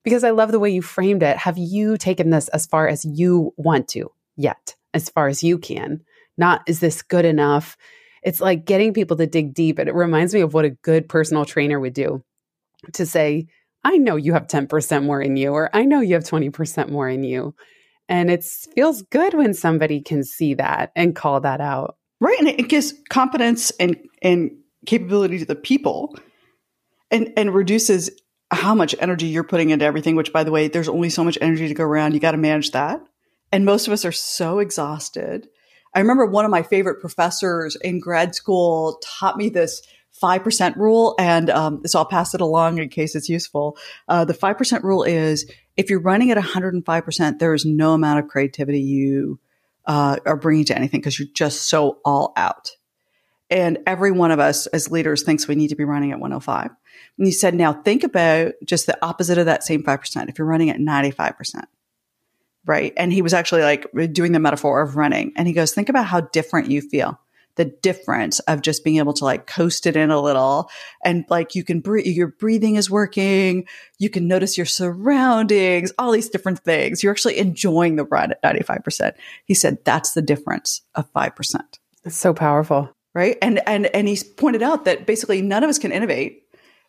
because 0.03 0.25
I 0.25 0.31
love 0.31 0.51
the 0.51 0.61
way 0.61 0.71
you 0.71 0.83
framed 0.83 1.23
it. 1.23 1.37
Have 1.37 1.59
you 1.59 1.99
taken 1.99 2.31
this 2.31 2.49
as 2.49 2.65
far 2.65 2.89
as 2.89 3.05
you 3.05 3.53
want 3.57 3.89
to 3.89 4.11
yet? 4.37 4.77
As 4.95 5.11
far 5.11 5.29
as 5.29 5.43
you 5.43 5.59
can? 5.59 6.03
Not 6.39 6.63
is 6.67 6.81
this 6.81 7.03
good 7.03 7.27
enough? 7.27 7.77
It's 8.23 8.41
like 8.41 8.65
getting 8.65 8.93
people 8.93 9.17
to 9.17 9.27
dig 9.27 9.55
deep. 9.55 9.79
And 9.79 9.89
it 9.89 9.95
reminds 9.95 10.35
me 10.35 10.41
of 10.41 10.55
what 10.55 10.65
a 10.65 10.71
good 10.71 11.09
personal 11.09 11.45
trainer 11.45 11.79
would 11.79 11.95
do 11.95 12.23
to 12.95 13.07
say, 13.07 13.47
I 13.85 13.99
know 13.99 14.17
you 14.17 14.33
have 14.33 14.47
10% 14.47 15.05
more 15.05 15.21
in 15.21 15.37
you, 15.37 15.53
or 15.53 15.71
I 15.75 15.85
know 15.85 16.01
you 16.01 16.15
have 16.15 16.25
20% 16.25 16.91
more 16.91 17.09
in 17.09 17.23
you. 17.23 17.55
And 18.09 18.31
it 18.31 18.45
feels 18.75 19.03
good 19.03 19.35
when 19.35 19.55
somebody 19.55 20.01
can 20.01 20.25
see 20.25 20.55
that 20.55 20.93
and 20.97 21.15
call 21.15 21.41
that 21.41 21.61
out. 21.61 21.97
Right. 22.21 22.39
And 22.39 22.49
it 22.49 22.69
gives 22.69 22.95
confidence 23.11 23.71
and, 23.79 23.97
and 24.23 24.51
capability 24.87 25.39
to 25.39 25.45
the 25.45 25.55
people 25.55 26.17
and, 27.11 27.33
and 27.37 27.55
reduces 27.55 28.11
how 28.51 28.75
much 28.75 28.95
energy 29.01 29.27
you're 29.27 29.45
putting 29.45 29.71
into 29.71 29.85
everything, 29.85 30.17
which 30.17 30.33
by 30.33 30.45
the 30.45 30.53
way, 30.53 30.69
there's 30.69 30.89
only 30.89 31.11
so 31.11 31.25
much 31.25 31.37
energy 31.41 31.69
to 31.69 31.75
go 31.75 31.85
around. 31.85 32.15
You 32.15 32.21
got 32.21 32.33
to 32.33 32.39
manage 32.39 32.71
that. 32.73 33.01
And 33.53 33.65
most 33.65 33.87
of 33.87 33.93
us 33.93 34.05
are 34.05 34.13
so 34.13 34.59
exhausted 34.61 35.49
I 35.97 36.01
remember 36.01 36.27
one 36.27 36.45
of 36.45 36.51
my 36.51 36.63
favorite 36.63 37.01
professors 37.01 37.75
in 37.77 38.01
grad 38.01 38.35
school 38.35 39.01
taught 39.03 39.39
me 39.39 39.49
this 39.49 39.81
5% 40.23 40.77
rule. 40.77 41.15
And 41.19 41.49
um, 41.49 41.87
so 41.87 41.99
I'll 41.99 42.05
pass 42.05 42.35
it 42.35 42.43
along 42.43 42.79
in 42.79 42.91
case 42.91 43.15
it's 43.15 43.31
useful. 43.31 43.79
Uh, 44.07 44.27
the 44.27 44.35
5% 44.35 44.83
rule 44.83 45.05
is 45.05 45.51
if 45.77 45.89
you're 45.89 46.01
running 46.01 46.31
at 46.31 46.37
105%, 46.37 47.39
there 47.39 47.55
is 47.55 47.65
no 47.65 47.95
amount 47.95 48.19
of 48.19 48.29
creativity 48.29 48.81
you 48.81 49.41
uh, 49.87 50.19
are 50.27 50.37
bringing 50.37 50.67
to 50.67 50.77
anything 50.77 51.01
because 51.01 51.19
you're 51.19 51.29
just 51.35 51.63
so 51.63 51.99
all 52.05 52.35
out. 52.37 52.73
And 53.49 53.79
every 53.87 54.11
one 54.11 54.33
of 54.33 54.39
us 54.39 54.67
as 54.67 54.91
leaders 54.91 55.23
thinks 55.23 55.49
we 55.49 55.55
need 55.55 55.69
to 55.69 55.77
be 55.77 55.85
running 55.85 56.13
at 56.13 56.21
105. 56.21 56.71
And 57.17 57.27
he 57.27 57.33
said, 57.33 57.55
now 57.55 57.73
think 57.73 58.05
about 58.05 58.53
just 58.67 58.85
the 58.85 58.99
opposite 59.03 59.39
of 59.39 59.47
that 59.47 59.65
same 59.65 59.83
5%. 59.83 60.29
If 60.29 60.39
you're 60.39 60.47
running 60.47 60.69
at 60.69 60.79
95%, 60.79 61.65
right? 62.67 62.93
And 62.97 63.13
he 63.13 63.23
was 63.23 63.33
actually 63.33 63.63
like 63.63 63.87
doing 64.13 64.33
the 64.33 64.41
metaphor 64.41 64.83
of 64.83 64.97
running. 64.97 65.33
And 65.37 65.47
he 65.47 65.55
goes, 65.55 65.73
think 65.73 65.89
about 65.89 66.07
how 66.07 66.21
different 66.21 66.71
you 66.71 66.83
feel. 66.83 67.19
The 67.55 67.65
difference 67.65 68.39
of 68.41 68.61
just 68.61 68.85
being 68.85 68.99
able 68.99 69.15
to 69.15 69.25
like 69.25 69.47
coast 69.47 69.87
it 69.87 69.97
in 69.97 70.11
a 70.11 70.21
little 70.21 70.69
and 71.03 71.25
like 71.31 71.55
you 71.55 71.65
can 71.65 71.81
breathe, 71.81 72.05
your 72.05 72.29
breathing 72.29 72.77
is 72.77 72.91
working. 72.91 73.67
You 73.99 74.11
can 74.11 74.29
notice 74.29 74.59
your 74.59 74.67
surroundings, 74.67 75.91
all 75.99 76.13
these 76.13 76.29
different 76.29 76.59
things. 76.59 77.03
You're 77.03 77.13
actually 77.13 77.39
enjoying 77.39 77.97
the 77.97 78.05
run 78.05 78.33
at 78.33 78.43
95%. 78.43 79.15
He 79.47 79.55
said 79.55 79.79
that's 79.85 80.13
the 80.13 80.21
difference 80.21 80.83
of 80.95 81.11
5%. 81.15 81.61
It's 82.05 82.17
so 82.17 82.35
powerful. 82.35 82.91
Right. 83.15 83.39
And, 83.41 83.67
and, 83.67 83.87
and 83.87 84.07
he's 84.07 84.23
pointed 84.23 84.63
out 84.63 84.85
that 84.85 85.07
basically 85.07 85.41
none 85.41 85.65
of 85.65 85.71
us 85.71 85.79
can 85.79 85.93
innovate 85.93 86.43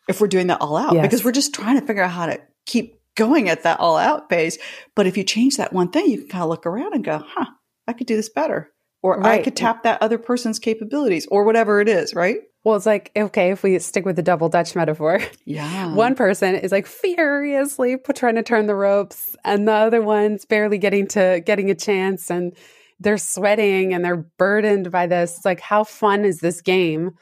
if 0.06 0.20
we're 0.20 0.28
doing 0.28 0.48
that 0.48 0.60
all 0.60 0.76
out 0.76 0.92
yes. 0.92 1.02
because 1.02 1.24
we're 1.24 1.32
just 1.32 1.54
trying 1.54 1.80
to 1.80 1.86
figure 1.86 2.02
out 2.02 2.10
how 2.10 2.26
to 2.26 2.40
keep 2.66 2.97
going 3.18 3.48
at 3.48 3.64
that 3.64 3.80
all 3.80 3.98
out 3.98 4.30
pace. 4.30 4.56
But 4.94 5.06
if 5.06 5.16
you 5.16 5.24
change 5.24 5.56
that 5.56 5.72
one 5.72 5.90
thing, 5.90 6.06
you 6.06 6.18
can 6.18 6.28
kind 6.28 6.44
of 6.44 6.48
look 6.48 6.64
around 6.64 6.94
and 6.94 7.04
go, 7.04 7.22
huh, 7.26 7.46
I 7.86 7.92
could 7.92 8.06
do 8.06 8.16
this 8.16 8.30
better. 8.30 8.70
Or 9.02 9.18
right. 9.18 9.40
I 9.40 9.42
could 9.42 9.56
tap 9.56 9.82
that 9.82 10.02
other 10.02 10.18
person's 10.18 10.58
capabilities 10.58 11.26
or 11.30 11.44
whatever 11.44 11.80
it 11.80 11.88
is, 11.88 12.14
right? 12.14 12.38
Well, 12.64 12.76
it's 12.76 12.86
like, 12.86 13.12
okay, 13.16 13.50
if 13.50 13.62
we 13.62 13.78
stick 13.78 14.04
with 14.04 14.16
the 14.16 14.22
double 14.22 14.48
Dutch 14.48 14.74
metaphor, 14.74 15.20
yeah. 15.44 15.94
one 15.94 16.14
person 16.14 16.54
is 16.54 16.72
like 16.72 16.86
furiously 16.86 17.96
trying 18.14 18.34
to 18.34 18.42
turn 18.42 18.66
the 18.66 18.74
ropes 18.74 19.36
and 19.44 19.68
the 19.68 19.72
other 19.72 20.02
one's 20.02 20.44
barely 20.44 20.78
getting 20.78 21.06
to 21.08 21.42
getting 21.44 21.70
a 21.70 21.74
chance 21.74 22.30
and 22.30 22.56
they're 23.00 23.18
sweating 23.18 23.94
and 23.94 24.04
they're 24.04 24.26
burdened 24.38 24.90
by 24.90 25.06
this. 25.06 25.36
It's 25.36 25.44
like, 25.44 25.60
how 25.60 25.84
fun 25.84 26.24
is 26.24 26.40
this 26.40 26.60
game 26.60 27.12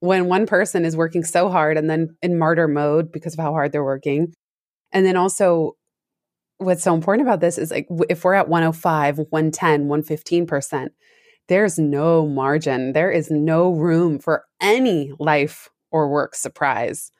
when 0.00 0.26
one 0.26 0.46
person 0.46 0.86
is 0.86 0.96
working 0.96 1.22
so 1.22 1.50
hard 1.50 1.76
and 1.76 1.90
then 1.90 2.16
in 2.22 2.38
martyr 2.38 2.68
mode 2.68 3.12
because 3.12 3.34
of 3.34 3.40
how 3.40 3.52
hard 3.52 3.72
they're 3.72 3.84
working? 3.84 4.32
And 4.92 5.06
then 5.06 5.16
also, 5.16 5.76
what's 6.58 6.82
so 6.82 6.94
important 6.94 7.28
about 7.28 7.40
this 7.40 7.58
is 7.58 7.70
like, 7.70 7.86
if 8.08 8.24
we're 8.24 8.34
at 8.34 8.48
105, 8.48 9.18
110, 9.18 9.86
115%, 9.86 10.88
there's 11.48 11.78
no 11.78 12.26
margin. 12.26 12.92
There 12.92 13.10
is 13.10 13.30
no 13.30 13.70
room 13.70 14.18
for 14.18 14.44
any 14.60 15.12
life 15.18 15.68
or 15.90 16.10
work 16.10 16.34
surprise, 16.34 17.12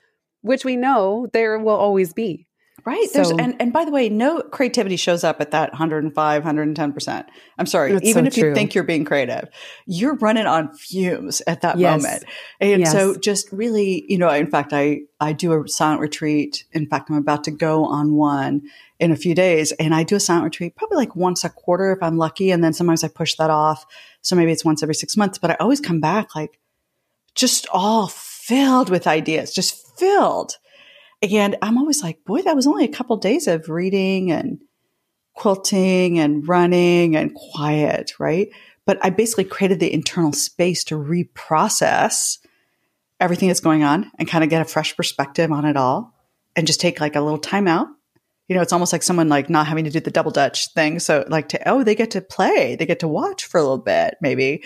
which 0.42 0.64
we 0.64 0.76
know 0.76 1.28
there 1.32 1.58
will 1.58 1.76
always 1.76 2.12
be. 2.12 2.47
Right. 2.84 3.08
So, 3.10 3.18
There's 3.18 3.30
and, 3.30 3.56
and 3.60 3.72
by 3.72 3.84
the 3.84 3.90
way, 3.90 4.08
no 4.08 4.40
creativity 4.40 4.96
shows 4.96 5.24
up 5.24 5.40
at 5.40 5.50
that 5.50 5.72
105, 5.72 6.42
110%. 6.42 7.26
I'm 7.58 7.66
sorry. 7.66 7.96
Even 8.02 8.12
so 8.12 8.28
if 8.28 8.34
true. 8.34 8.48
you 8.48 8.54
think 8.54 8.74
you're 8.74 8.84
being 8.84 9.04
creative, 9.04 9.48
you're 9.86 10.14
running 10.16 10.46
on 10.46 10.72
fumes 10.74 11.42
at 11.46 11.62
that 11.62 11.78
yes. 11.78 12.02
moment. 12.02 12.24
And 12.60 12.80
yes. 12.80 12.92
so 12.92 13.16
just 13.16 13.50
really, 13.52 14.04
you 14.08 14.16
know, 14.16 14.30
in 14.30 14.46
fact, 14.46 14.72
I, 14.72 15.00
I 15.20 15.32
do 15.32 15.60
a 15.60 15.68
silent 15.68 16.00
retreat. 16.00 16.64
In 16.72 16.86
fact, 16.86 17.10
I'm 17.10 17.16
about 17.16 17.44
to 17.44 17.50
go 17.50 17.84
on 17.84 18.14
one 18.14 18.62
in 19.00 19.10
a 19.12 19.16
few 19.16 19.34
days 19.34 19.72
and 19.72 19.94
I 19.94 20.02
do 20.02 20.16
a 20.16 20.20
silent 20.20 20.44
retreat 20.44 20.76
probably 20.76 20.96
like 20.96 21.14
once 21.14 21.44
a 21.44 21.50
quarter 21.50 21.92
if 21.92 22.02
I'm 22.02 22.16
lucky. 22.16 22.50
And 22.50 22.62
then 22.62 22.72
sometimes 22.72 23.02
I 23.02 23.08
push 23.08 23.34
that 23.36 23.50
off. 23.50 23.86
So 24.22 24.36
maybe 24.36 24.52
it's 24.52 24.64
once 24.64 24.82
every 24.82 24.94
six 24.94 25.16
months, 25.16 25.38
but 25.38 25.50
I 25.50 25.54
always 25.54 25.80
come 25.80 26.00
back 26.00 26.34
like 26.34 26.58
just 27.34 27.66
all 27.72 28.08
filled 28.08 28.88
with 28.88 29.06
ideas, 29.06 29.52
just 29.52 29.98
filled. 29.98 30.56
And 31.22 31.56
I'm 31.62 31.78
always 31.78 32.02
like, 32.02 32.24
boy, 32.24 32.42
that 32.42 32.56
was 32.56 32.66
only 32.66 32.84
a 32.84 32.92
couple 32.92 33.16
days 33.16 33.46
of 33.48 33.68
reading 33.68 34.30
and 34.30 34.60
quilting 35.34 36.18
and 36.18 36.46
running 36.46 37.16
and 37.16 37.34
quiet, 37.34 38.18
right? 38.18 38.48
But 38.86 38.98
I 39.02 39.10
basically 39.10 39.44
created 39.44 39.80
the 39.80 39.92
internal 39.92 40.32
space 40.32 40.84
to 40.84 40.94
reprocess 40.94 42.38
everything 43.20 43.48
that's 43.48 43.60
going 43.60 43.82
on 43.82 44.10
and 44.18 44.28
kind 44.28 44.44
of 44.44 44.50
get 44.50 44.62
a 44.62 44.64
fresh 44.64 44.96
perspective 44.96 45.50
on 45.50 45.64
it 45.64 45.76
all 45.76 46.14
and 46.56 46.66
just 46.66 46.80
take 46.80 47.00
like 47.00 47.16
a 47.16 47.20
little 47.20 47.38
time 47.38 47.66
out. 47.66 47.88
You 48.48 48.56
know, 48.56 48.62
it's 48.62 48.72
almost 48.72 48.92
like 48.92 49.02
someone 49.02 49.28
like 49.28 49.50
not 49.50 49.66
having 49.66 49.84
to 49.84 49.90
do 49.90 50.00
the 50.00 50.10
double 50.10 50.30
dutch 50.30 50.72
thing. 50.72 51.00
So 51.00 51.24
like 51.28 51.48
to, 51.50 51.68
oh, 51.68 51.82
they 51.82 51.94
get 51.94 52.12
to 52.12 52.20
play, 52.20 52.76
they 52.76 52.86
get 52.86 53.00
to 53.00 53.08
watch 53.08 53.44
for 53.44 53.58
a 53.58 53.62
little 53.62 53.78
bit, 53.78 54.16
maybe 54.20 54.62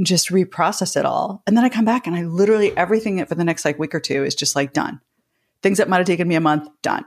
and 0.00 0.06
just 0.06 0.30
reprocess 0.30 0.96
it 0.96 1.04
all. 1.04 1.42
And 1.46 1.54
then 1.54 1.64
I 1.64 1.68
come 1.68 1.84
back 1.84 2.06
and 2.06 2.16
I 2.16 2.24
literally 2.24 2.74
everything 2.74 3.24
for 3.26 3.34
the 3.34 3.44
next 3.44 3.66
like 3.66 3.78
week 3.78 3.94
or 3.94 4.00
two 4.00 4.24
is 4.24 4.34
just 4.34 4.56
like 4.56 4.72
done 4.72 4.98
things 5.62 5.78
that 5.78 5.88
might 5.88 5.98
have 5.98 6.06
taken 6.06 6.28
me 6.28 6.34
a 6.34 6.40
month, 6.40 6.68
done. 6.82 7.04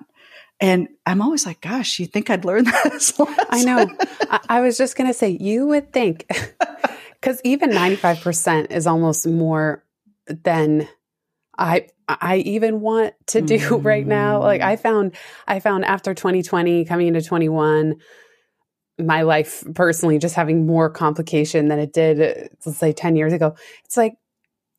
And 0.60 0.88
I'm 1.06 1.22
always 1.22 1.46
like, 1.46 1.62
gosh, 1.62 2.00
you 2.00 2.06
think 2.06 2.30
I'd 2.30 2.46
learn 2.46 2.66
this? 2.84 3.14
I 3.50 3.64
know. 3.64 3.88
I, 4.30 4.40
I 4.50 4.62
was 4.62 4.78
just 4.78 4.96
going 4.96 5.08
to 5.08 5.14
say, 5.14 5.38
you 5.40 5.68
would 5.68 5.92
think, 5.92 6.26
because 7.22 7.42
even 7.44 7.72
95% 7.72 8.72
is 8.72 8.88
almost 8.88 9.28
more 9.28 9.84
than 10.28 10.88
I 11.58 11.88
I 12.08 12.38
even 12.38 12.82
want 12.82 13.14
to 13.28 13.42
do 13.42 13.58
mm. 13.58 13.86
right 13.86 14.06
now. 14.06 14.42
Like 14.42 14.62
I 14.62 14.76
found 14.76 15.16
I 15.48 15.60
found 15.60 15.86
after 15.86 16.14
2020 16.14 16.86
coming 16.86 17.08
into 17.08 17.22
21 17.22 17.96
my 19.00 19.24
life 19.24 19.64
personally 19.74 20.20
just 20.20 20.36
having 20.36 20.68
more 20.68 20.90
complication 20.90 21.68
than 21.68 21.80
it 21.80 21.94
did 21.94 22.50
let's 22.66 22.78
say 22.78 22.92
10 22.92 23.16
years 23.16 23.34
ago. 23.34 23.56
It's 23.86 23.98
like 23.98 24.16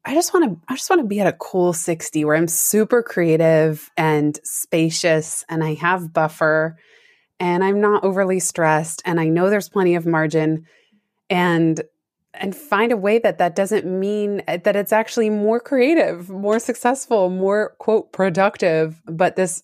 I 0.05 0.15
just 0.15 0.35
want 0.35 0.45
to 0.45 0.61
I 0.69 0.77
just 0.77 0.91
want 0.91 1.01
to 1.01 1.09
be 1.09 1.21
at 1.21 1.27
a 1.27 1.33
cool 1.33 1.73
60 1.73 2.25
where 2.25 2.37
I'm 2.37 2.49
super 2.49 3.03
creative 3.03 3.91
and 3.97 4.39
spacious 4.45 5.45
and 5.49 5.65
I 5.65 5.75
have 5.75 6.13
buffer 6.13 6.77
and 7.41 7.65
I'm 7.65 7.81
not 7.81 8.05
overly 8.05 8.41
stressed 8.41 9.03
and 9.05 9.19
I 9.19 9.29
know 9.29 9.49
there's 9.49 9.69
plenty 9.69 9.95
of 9.95 10.07
margin 10.07 10.67
and 11.31 11.83
and 12.35 12.55
find 12.55 12.93
a 12.93 12.97
way 12.97 13.19
that 13.19 13.39
that 13.39 13.55
doesn't 13.55 13.87
mean 13.87 14.43
eh, 14.49 14.59
that 14.59 14.77
it's 14.77 14.93
actually 14.93 15.31
more 15.31 15.61
creative, 15.61 16.29
more 16.29 16.59
successful, 16.59 17.31
more 17.31 17.75
quote 17.79 18.13
productive, 18.13 19.01
but 19.07 19.37
this 19.37 19.63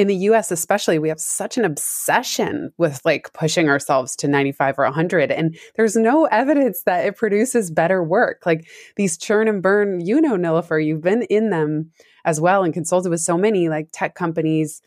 in 0.00 0.06
the 0.06 0.16
US 0.16 0.50
especially 0.50 0.98
we 0.98 1.10
have 1.10 1.20
such 1.20 1.58
an 1.58 1.64
obsession 1.66 2.72
with 2.78 3.02
like 3.04 3.30
pushing 3.34 3.68
ourselves 3.68 4.16
to 4.16 4.28
95 4.28 4.78
or 4.78 4.84
100 4.84 5.30
and 5.30 5.58
there's 5.76 5.94
no 5.94 6.24
evidence 6.24 6.84
that 6.84 7.04
it 7.04 7.18
produces 7.18 7.70
better 7.70 8.02
work 8.02 8.40
like 8.46 8.66
these 8.96 9.18
churn 9.18 9.46
and 9.46 9.62
burn 9.62 10.00
you 10.00 10.18
know 10.18 10.36
Nilofer 10.36 10.82
you've 10.82 11.02
been 11.02 11.22
in 11.24 11.50
them 11.50 11.90
as 12.24 12.40
well 12.40 12.64
and 12.64 12.72
consulted 12.72 13.10
with 13.10 13.20
so 13.20 13.36
many 13.36 13.68
like 13.68 13.88
tech 13.92 14.14
companies 14.14 14.80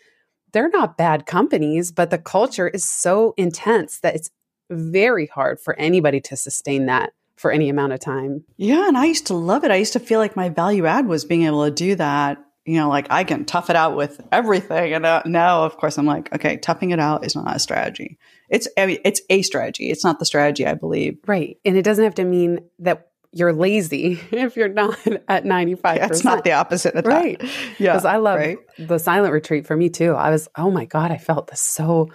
they're 0.52 0.69
not 0.69 0.97
bad 0.97 1.28
companies 1.28 1.91
but 1.91 2.10
the 2.10 2.17
culture 2.17 2.67
is 2.67 2.84
so 2.84 3.36
intense 3.38 3.99
that 3.99 4.15
it's 4.15 4.32
very 4.71 5.28
hard 5.28 5.60
for 5.60 5.78
anybody 5.80 6.21
to 6.21 6.36
sustain 6.36 6.88
that 6.88 7.13
for 7.36 7.52
any 7.52 7.67
amount 7.67 7.91
of 7.91 7.99
time. 7.99 8.43
Yeah, 8.58 8.88
and 8.88 8.97
I 8.97 9.06
used 9.06 9.28
to 9.28 9.34
love 9.34 9.63
it. 9.63 9.71
I 9.71 9.76
used 9.76 9.93
to 9.93 9.99
feel 9.99 10.19
like 10.19 10.36
my 10.36 10.49
value 10.49 10.86
add 10.86 11.08
was 11.08 11.26
being 11.26 11.43
able 11.43 11.65
to 11.65 11.71
do 11.71 11.95
that 11.95 12.38
you 12.65 12.78
know, 12.78 12.89
like 12.89 13.08
I 13.10 13.23
can 13.23 13.45
tough 13.45 13.69
it 13.69 13.76
out 13.76 13.95
with 13.95 14.21
everything. 14.32 14.93
And 14.93 15.06
uh, 15.06 15.21
now, 15.26 15.65
of 15.65 15.78
course, 15.78 15.97
I'm 15.97 16.06
like, 16.06 16.34
okay, 16.34 16.58
toughing 16.58 16.91
it 16.91 16.99
out 16.99 17.26
is 17.26 17.36
not 17.36 17.56
a 17.56 17.60
strategy. 17.60 18.17
It's 18.49 18.67
I 18.78 18.86
mean, 18.86 18.99
it's 19.04 19.21
a 19.30 19.41
strategy. 19.41 19.89
It's 19.89 20.04
not 20.04 20.19
the 20.19 20.26
strategy 20.26 20.65
I 20.65 20.73
believe. 20.73 21.17
Right, 21.28 21.58
and 21.65 21.78
it 21.78 21.84
doesn't 21.84 22.04
have 22.04 22.15
to 22.15 22.23
mean 22.23 22.60
that 22.80 23.10
you're 23.34 23.54
lazy 23.54 24.19
if 24.32 24.56
you're 24.56 24.69
not 24.69 24.97
at 25.28 25.43
95 25.43 25.97
yeah, 25.97 26.06
it's 26.06 26.23
not 26.23 26.43
the 26.43 26.52
opposite 26.52 26.93
of 26.93 27.04
right. 27.06 27.39
that 27.39 27.49
yeah 27.80 27.93
because 27.93 28.06
i 28.06 28.17
love 28.17 28.38
right? 28.38 28.60
the 28.78 28.99
silent 28.99 29.34
retreat 29.34 29.65
for 29.65 29.76
me 29.76 29.89
too 29.89 30.13
i 30.13 30.30
was 30.30 30.47
oh 30.56 30.69
my 30.69 30.86
god 30.86 31.12
i 31.12 31.17
felt 31.17 31.47
this 31.47 31.60
so 31.60 32.12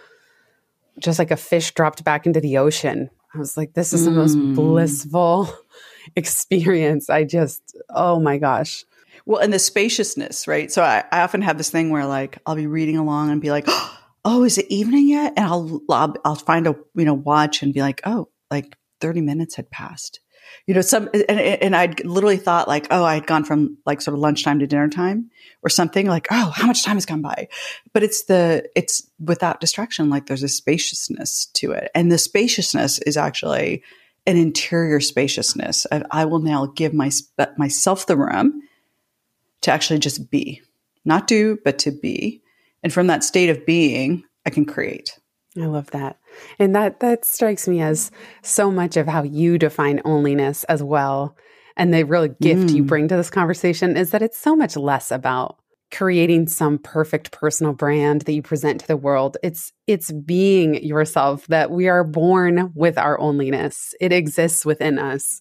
just 1.01 1.19
like 1.19 1.33
a 1.33 1.37
fish 1.37 1.73
dropped 1.73 2.05
back 2.05 2.25
into 2.25 2.41
the 2.41 2.59
ocean 2.59 3.11
i 3.35 3.39
was 3.39 3.57
like 3.57 3.75
this 3.75 3.93
is 3.93 4.05
the 4.05 4.13
most 4.13 4.37
mm. 4.37 4.55
blissful 4.55 5.53
experience 6.17 7.11
i 7.11 7.25
just 7.25 7.77
oh 7.91 8.21
my 8.21 8.39
gosh 8.39 8.85
well, 9.29 9.43
and 9.43 9.53
the 9.53 9.59
spaciousness, 9.59 10.49
right? 10.49 10.73
So 10.73 10.83
I, 10.83 11.05
I 11.13 11.21
often 11.21 11.43
have 11.43 11.59
this 11.59 11.69
thing 11.69 11.91
where 11.91 12.07
like 12.07 12.39
I'll 12.47 12.57
be 12.57 12.67
reading 12.67 12.97
along 12.97 13.31
and 13.31 13.43
be 13.43 13.51
like, 13.51 13.67
oh, 14.25 14.43
is 14.43 14.57
it 14.57 14.67
evening 14.71 15.07
yet? 15.07 15.35
And 15.37 15.45
I'll, 15.45 15.83
I'll, 15.91 16.15
I'll 16.25 16.35
find 16.35 16.67
a, 16.67 16.75
you 16.95 17.05
know, 17.05 17.13
watch 17.13 17.63
and 17.63 17.75
be 17.75 17.83
like, 17.83 18.01
oh, 18.05 18.31
like 18.51 18.75
30 19.03 19.21
minutes 19.21 19.55
had 19.55 19.71
passed. 19.71 20.21
You 20.67 20.73
know, 20.73 20.81
some, 20.81 21.11
and, 21.13 21.39
and 21.39 21.77
I'd 21.77 22.07
literally 22.07 22.39
thought 22.39 22.69
like, 22.69 22.87
oh, 22.91 23.05
I 23.05 23.17
had 23.17 23.27
gone 23.27 23.45
from 23.45 23.77
like 23.85 24.01
sort 24.01 24.15
of 24.15 24.21
lunchtime 24.21 24.61
to 24.61 24.67
dinner 24.67 24.89
time 24.89 25.31
or 25.63 25.69
something 25.69 26.07
like, 26.07 26.29
oh, 26.31 26.51
how 26.55 26.67
much 26.67 26.83
time 26.83 26.97
has 26.97 27.05
gone 27.05 27.21
by? 27.21 27.49
But 27.93 28.03
it's 28.03 28.25
the, 28.25 28.67
it's 28.75 29.11
without 29.23 29.61
distraction. 29.61 30.09
Like 30.09 30.25
there's 30.25 30.43
a 30.43 30.49
spaciousness 30.49 31.47
to 31.53 31.73
it. 31.73 31.91
And 31.95 32.11
the 32.11 32.17
spaciousness 32.17 32.99
is 33.01 33.19
actually 33.19 33.83
an 34.27 34.39
interior 34.39 35.01
spaciousness. 35.01 35.87
I, 35.93 36.03
I 36.11 36.25
will 36.25 36.41
now 36.41 36.65
give 36.65 36.95
my, 36.95 37.11
myself 37.59 38.07
the 38.07 38.17
room 38.17 38.63
to 39.63 39.73
actually 39.73 39.99
just 39.99 40.31
be, 40.31 40.63
not 41.05 41.27
do, 41.27 41.59
but 41.65 41.79
to 41.81 41.91
be. 41.91 42.43
And 42.83 42.93
from 42.93 43.09
that 43.09 43.25
state 43.25 43.51
of 43.51 43.67
being, 43.67 44.25
I 44.47 44.51
can 44.51 44.65
create. 44.65 45.19
I 45.57 45.67
love 45.67 45.91
that. 45.91 46.19
And 46.59 46.75
that 46.77 47.01
that 47.01 47.25
strikes 47.25 47.67
me 47.67 47.81
as 47.81 48.11
so 48.43 48.71
much 48.71 48.97
of 48.97 49.07
how 49.07 49.23
you 49.23 49.59
define 49.59 49.99
onlyness 50.01 50.65
as 50.69 50.83
well. 50.83 51.37
And 51.77 51.93
the 51.93 52.05
real 52.05 52.29
gift 52.29 52.69
mm. 52.69 52.75
you 52.75 52.85
bring 52.85 53.09
to 53.09 53.17
this 53.17 53.31
conversation 53.31 53.97
is 53.97 54.11
that 54.11 54.23
it's 54.23 54.39
so 54.39 54.55
much 54.55 54.77
less 54.77 55.11
about 55.11 55.59
creating 55.91 56.47
some 56.49 56.79
perfect 56.79 57.31
personal 57.33 57.73
brand 57.73 58.23
that 58.23 58.33
you 58.33 58.43
present 58.43 58.81
to 58.81 58.87
the 58.87 58.97
world. 58.97 59.37
It's 59.43 59.73
it's 59.87 60.13
being 60.13 60.83
yourself 60.85 61.47
that 61.49 61.71
we 61.71 61.89
are 61.89 62.05
born 62.05 62.73
with 62.75 62.99
our 62.99 63.19
onlyness. 63.19 63.95
It 64.01 64.13
exists 64.13 64.65
within 64.65 64.99
us. 64.99 65.41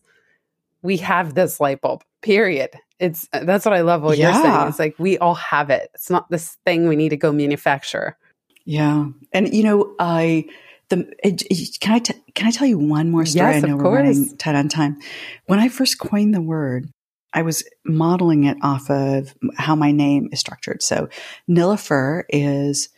We 0.82 0.98
have 0.98 1.34
this 1.34 1.60
light 1.60 1.82
bulb. 1.82 2.04
Period 2.22 2.72
it's 3.00 3.28
uh, 3.34 3.44
that's 3.44 3.66
what 3.66 3.74
I 3.74 3.82
love 3.82 4.02
what 4.02 4.18
yeah. 4.18 4.34
you're 4.34 4.44
saying. 4.44 4.68
It's 4.70 4.80
like 4.80 4.96
we 4.98 5.18
all 5.18 5.36
have 5.36 5.70
it. 5.70 5.90
It's 5.94 6.10
not 6.10 6.30
this 6.30 6.58
thing 6.66 6.88
we 6.88 6.96
need 6.96 7.10
to 7.10 7.18
go 7.18 7.32
manufacture. 7.32 8.18
Yeah, 8.66 9.08
and 9.34 9.54
you 9.54 9.64
know, 9.64 9.96
I 10.00 10.46
the 10.90 11.10
it, 11.24 11.44
it, 11.44 11.80
can 11.80 11.94
I 11.94 12.00
t- 12.00 12.22
can 12.34 12.48
I 12.48 12.52
tell 12.52 12.68
you 12.68 12.78
one 12.78 13.12
more 13.12 13.26
story? 13.26 13.54
Yes, 13.54 13.64
I 13.64 13.68
know 13.68 13.76
of 13.76 13.82
we're 13.82 13.96
running 13.96 14.36
tight 14.38 14.56
on 14.56 14.68
time. 14.68 14.98
When 15.46 15.60
I 15.60 15.70
first 15.70 16.00
coined 16.00 16.34
the 16.34 16.42
word, 16.42 16.90
I 17.34 17.44
was 17.44 17.64
modeling 17.86 18.46
it 18.46 18.58
off 18.62 18.90
of 18.90 19.36
how 19.56 19.76
my 19.76 19.92
name 19.92 20.30
is 20.32 20.40
structured. 20.40 20.82
So 20.82 21.10
Nilofer 21.50 22.24
is 22.30 22.90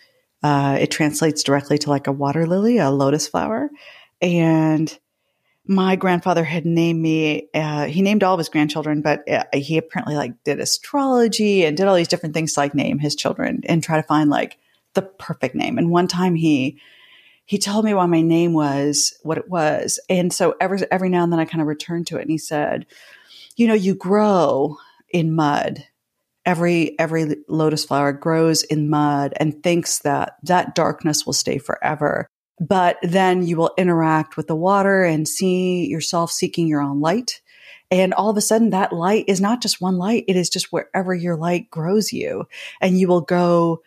uh, 0.43 0.77
it 0.79 0.91
translates 0.91 1.43
directly 1.43 1.77
to 1.79 1.89
like 1.89 2.07
a 2.07 2.12
water 2.12 2.47
lily, 2.47 2.77
a 2.77 2.89
lotus 2.89 3.27
flower, 3.27 3.69
and 4.21 4.97
my 5.69 5.95
grandfather 5.95 6.43
had 6.43 6.65
named 6.65 6.99
me 6.99 7.47
uh, 7.53 7.86
he 7.86 8.01
named 8.01 8.23
all 8.23 8.34
of 8.34 8.39
his 8.39 8.49
grandchildren 8.49 9.01
but 9.01 9.23
uh, 9.29 9.43
he 9.53 9.77
apparently 9.77 10.15
like 10.15 10.34
did 10.43 10.60
astrology 10.60 11.63
and 11.63 11.77
did 11.77 11.88
all 11.88 11.95
these 11.95 12.08
different 12.08 12.34
things 12.34 12.53
to 12.53 12.60
like 12.60 12.75
name 12.75 12.99
his 12.99 13.15
children 13.15 13.62
and 13.65 13.84
try 13.84 13.95
to 13.95 14.03
find 14.03 14.29
like 14.29 14.58
the 14.93 15.01
perfect 15.01 15.55
name. 15.55 15.77
And 15.77 15.91
one 15.91 16.08
time 16.08 16.36
he, 16.36 16.79
he 17.45 17.58
told 17.58 17.86
me 17.86 17.93
why 17.93 18.05
my 18.05 18.21
name 18.21 18.53
was 18.53 19.17
what 19.23 19.38
it 19.38 19.49
was. 19.49 19.99
And 20.10 20.34
so 20.34 20.55
every, 20.60 20.79
every 20.91 21.10
now 21.10 21.23
and 21.23 21.32
then 21.32 21.39
I 21.39 21.45
kind 21.45 21.62
of 21.62 21.67
returned 21.67 22.08
to 22.08 22.17
it 22.17 22.21
and 22.21 22.32
he 22.32 22.38
said, 22.38 22.86
you 23.55 23.67
know, 23.67 23.73
you 23.73 23.95
grow 23.95 24.77
in 25.10 25.36
mud. 25.36 25.86
Every, 26.45 26.97
every 26.97 27.36
lotus 27.47 27.86
flower 27.86 28.12
grows 28.12 28.63
in 28.63 28.89
mud 28.89 29.34
and 29.38 29.62
thinks 29.62 29.99
that 29.99 30.38
that 30.43 30.73
darkness 30.73 31.25
will 31.25 31.34
stay 31.34 31.58
forever. 31.58 32.27
But 32.59 32.97
then 33.01 33.45
you 33.45 33.57
will 33.57 33.71
interact 33.77 34.35
with 34.35 34.47
the 34.47 34.55
water 34.55 35.03
and 35.03 35.27
see 35.27 35.87
yourself 35.87 36.31
seeking 36.31 36.67
your 36.67 36.81
own 36.81 36.99
light. 36.99 37.41
And 37.91 38.13
all 38.13 38.29
of 38.29 38.37
a 38.37 38.41
sudden 38.41 38.69
that 38.71 38.93
light 38.93 39.25
is 39.27 39.41
not 39.41 39.61
just 39.61 39.81
one 39.81 39.97
light. 39.97 40.25
It 40.27 40.35
is 40.35 40.49
just 40.49 40.71
wherever 40.71 41.13
your 41.13 41.35
light 41.35 41.69
grows 41.71 42.13
you 42.13 42.45
and 42.81 42.99
you 42.99 43.07
will 43.07 43.21
go 43.21 43.81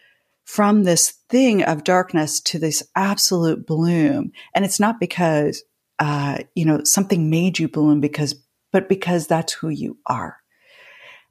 from 0.45 0.83
this 0.83 1.11
thing 1.29 1.63
of 1.63 1.85
darkness 1.85 2.41
to 2.41 2.59
this 2.59 2.83
absolute 2.97 3.67
bloom. 3.67 4.33
And 4.55 4.65
it's 4.65 4.81
not 4.81 4.99
because, 4.99 5.63
uh, 5.99 6.39
you 6.55 6.65
know, 6.65 6.83
something 6.85 7.31
made 7.31 7.59
you 7.59 7.69
bloom 7.69 8.01
because, 8.01 8.35
but 8.73 8.89
because 8.89 9.27
that's 9.27 9.53
who 9.53 9.69
you 9.69 9.99
are. 10.07 10.39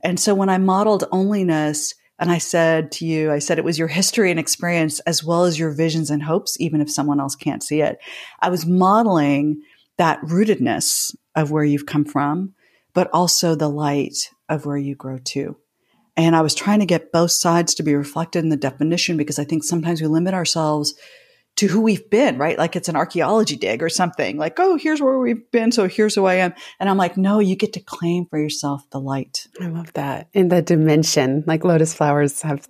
And 0.02 0.20
so 0.20 0.34
when 0.34 0.50
I 0.50 0.58
modeled 0.58 1.04
onlyness, 1.12 1.94
and 2.22 2.32
I 2.32 2.38
said 2.38 2.92
to 2.94 3.06
you, 3.06 3.32
I 3.32 3.40
said 3.40 3.58
it 3.58 3.66
was 3.66 3.80
your 3.80 3.88
history 3.88 4.30
and 4.30 4.40
experience 4.40 5.00
as 5.02 5.24
well 5.24 5.44
as 5.44 5.58
your 5.58 5.72
visions 5.72 6.12
and 6.12 6.22
hopes, 6.22 6.56
even 6.60 6.80
if 6.80 6.92
someone 6.92 7.20
else 7.20 7.36
can't 7.36 7.64
see 7.64 7.82
it. 7.82 7.98
I 8.40 8.50
was 8.50 8.64
modeling 8.64 9.64
that 9.98 10.22
rootedness 10.22 11.16
of 11.36 11.50
where 11.50 11.64
you've 11.64 11.88
come 11.88 12.06
from, 12.06 12.54
but 12.94 13.10
also 13.12 13.56
the 13.56 13.70
light 13.70 14.30
of 14.50 14.68
where 14.68 14.78
you 14.78 14.94
grow 14.94 15.18
to. 15.18 15.58
And 16.16 16.36
I 16.36 16.42
was 16.42 16.54
trying 16.54 16.80
to 16.82 16.86
get 16.86 17.12
both 17.12 17.32
sides 17.32 17.74
to 17.76 17.84
be 17.84 17.96
reflected 17.96 18.44
in 18.44 18.50
the 18.50 18.56
definition 18.56 19.18
because 19.18 19.40
I 19.40 19.44
think 19.44 19.64
sometimes 19.64 20.00
we 20.00 20.08
limit 20.08 20.36
ourselves 20.36 20.94
to 21.58 21.68
who 21.68 21.82
we've 21.82 22.10
been, 22.10 22.38
right? 22.38 22.58
Like 22.58 22.76
it's 22.76 22.90
an 22.90 22.96
archaeology 22.96 23.56
dig 23.56 23.84
or 23.84 23.90
something 23.90 24.38
like, 24.38 24.60
oh, 24.60 24.78
here's 24.78 25.02
where 25.02 25.20
we've 25.20 25.52
been. 25.52 25.72
So 25.72 25.88
here's 25.88 26.16
who 26.16 26.26
I 26.26 26.36
am. 26.36 26.54
And 26.80 26.90
I'm 26.90 26.98
like, 26.98 27.18
no, 27.18 27.40
you 27.40 27.56
get 27.56 27.74
to 27.74 27.80
claim 27.80 28.26
for 28.26 28.40
yourself 28.40 28.90
the 28.90 29.00
light. 29.00 29.48
I 29.60 29.68
love 29.68 29.94
that. 29.94 30.30
In 30.34 30.48
the 30.48 30.62
dimension, 30.62 31.44
like 31.46 31.64
lotus 31.64 31.94
flowers 31.94 32.42
have, 32.42 32.68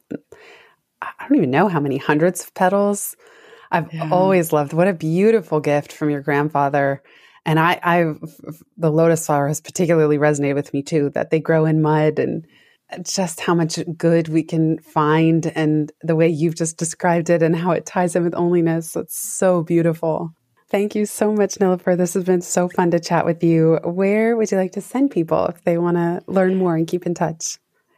I 1.02 1.12
don't 1.22 1.38
even 1.38 1.52
know 1.52 1.68
how 1.68 1.80
many 1.80 1.98
hundreds 1.98 2.44
of 2.44 2.54
petals. 2.54 3.16
I've 3.72 3.94
yeah. 3.94 4.10
always 4.12 4.52
loved 4.52 4.74
what 4.74 4.90
a 4.90 4.94
beautiful 4.94 5.62
gift 5.62 5.94
from 5.94 6.10
your 6.10 6.22
grandfather. 6.22 7.02
And 7.46 7.60
I, 7.60 7.80
I, 7.82 8.14
the 8.78 8.92
lotus 8.92 9.26
flower 9.26 9.48
has 9.48 9.62
particularly 9.62 10.18
resonated 10.18 10.56
with 10.56 10.74
me 10.74 10.84
too, 10.84 11.12
that 11.12 11.30
they 11.30 11.40
grow 11.40 11.66
in 11.66 11.82
mud 11.82 12.20
and 12.20 12.46
just 13.04 13.40
how 13.40 13.54
much 13.54 13.80
good 13.98 14.28
we 14.28 14.44
can 14.44 14.80
find 14.80 15.48
and 15.48 15.92
the 16.02 16.16
way 16.16 16.28
you've 16.28 16.56
just 16.56 16.78
described 16.78 17.30
it 17.30 17.42
and 17.42 17.56
how 17.56 17.72
it 17.72 17.86
ties 17.86 18.16
in 18.16 18.24
with 18.24 18.34
onlyness. 18.34 19.00
It's 19.00 19.18
so 19.18 19.64
beautiful. 19.64 20.34
Thank 20.70 20.96
you 20.96 21.06
so 21.06 21.34
much, 21.34 21.56
Nilofer. 21.56 21.98
This 21.98 22.14
has 22.14 22.24
been 22.24 22.42
so 22.42 22.70
fun 22.70 22.92
to 22.92 23.00
chat 23.00 23.26
with 23.26 23.44
you. 23.44 23.80
Where 23.84 24.38
would 24.38 24.52
you 24.52 24.58
like 24.58 24.72
to 24.74 24.82
send 24.82 25.12
people 25.12 25.48
if 25.48 25.62
they 25.64 25.78
want 25.78 25.98
to 25.98 26.22
learn 26.28 26.56
more 26.56 26.76
and 26.76 26.88
keep 26.88 27.06
in 27.06 27.14
touch? 27.14 27.58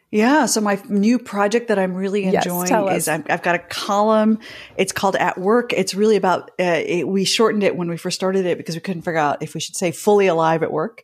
Yeah. 0.10 0.46
So 0.46 0.62
my 0.62 0.82
new 0.90 1.18
project 1.18 1.68
that 1.70 1.80
I'm 1.80 1.96
really 1.96 2.24
enjoying 2.26 2.70
yes, 2.70 2.98
is 2.98 3.08
I've, 3.08 3.26
I've, 3.30 3.42
got 3.42 3.56
a 3.56 3.60
column. 3.60 4.40
It's 4.78 4.92
called 4.92 5.16
At 5.16 5.40
Work. 5.40 5.74
It's 5.74 5.96
really 5.96 6.16
about, 6.16 6.52
uh, 6.60 6.82
it, 6.86 7.08
we 7.08 7.26
shortened 7.26 7.64
it 7.64 7.76
when 7.76 7.90
we 7.90 7.98
first 7.98 8.16
started 8.16 8.46
it 8.46 8.58
because 8.58 8.76
we 8.76 8.82
couldn't 8.82 9.02
figure 9.02 9.20
out 9.20 9.42
if 9.42 9.56
we 9.56 9.60
should 9.60 9.76
say 9.76 9.92
fully 9.92 10.28
alive 10.28 10.62
at 10.62 10.72
work 10.72 11.04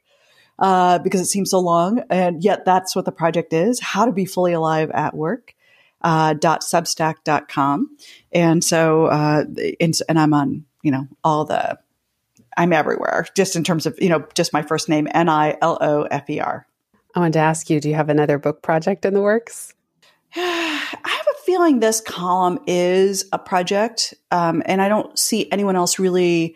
uh, 0.60 1.00
because 1.00 1.22
it 1.22 1.26
seems 1.26 1.50
so 1.50 1.60
long. 1.60 2.04
And 2.10 2.44
yet 2.44 2.66
that's 2.66 2.96
what 2.96 3.06
the 3.06 3.12
project 3.12 3.54
is 3.54 3.80
how 3.80 4.06
to 4.06 4.12
be 4.12 4.26
fully 4.26 4.54
alive 4.54 4.92
at 4.92 5.16
work. 5.16 5.56
Uh, 6.02 6.34
dot 6.34 6.62
substack.com. 6.62 7.98
And 8.32 8.64
so, 8.64 9.08
uh, 9.08 9.44
and, 9.82 9.94
and 10.08 10.18
I'm 10.18 10.34
on, 10.34 10.64
you 10.82 10.92
know, 10.92 11.08
all 11.26 11.44
the, 11.44 11.78
I'm 12.56 12.72
everywhere 12.72 13.26
just 13.36 13.58
in 13.58 13.66
terms 13.66 13.86
of, 13.86 13.98
you 14.00 14.08
know, 14.08 14.26
just 14.34 14.54
my 14.54 14.62
first 14.62 14.88
name, 14.88 15.10
N 15.14 15.28
I 15.28 15.58
L 15.62 15.78
O 15.82 16.04
F 16.04 16.30
E 16.30 16.40
R. 16.40 16.66
I 17.16 17.20
wanted 17.20 17.34
to 17.34 17.40
ask 17.40 17.70
you, 17.70 17.82
do 17.82 17.90
you 17.90 17.96
have 17.96 18.08
another 18.08 18.38
book 18.38 18.62
project 18.62 19.04
in 19.04 19.14
the 19.14 19.22
works? 19.22 19.74
I 20.36 20.88
have 21.04 21.28
a 21.34 21.44
feeling 21.46 21.80
this 21.80 22.00
column 22.00 22.60
is 22.66 23.26
a 23.34 23.40
project, 23.40 24.14
um, 24.32 24.64
and 24.66 24.82
I 24.82 24.88
don't 24.88 25.18
see 25.20 25.52
anyone 25.52 25.76
else 25.76 26.00
really 26.00 26.56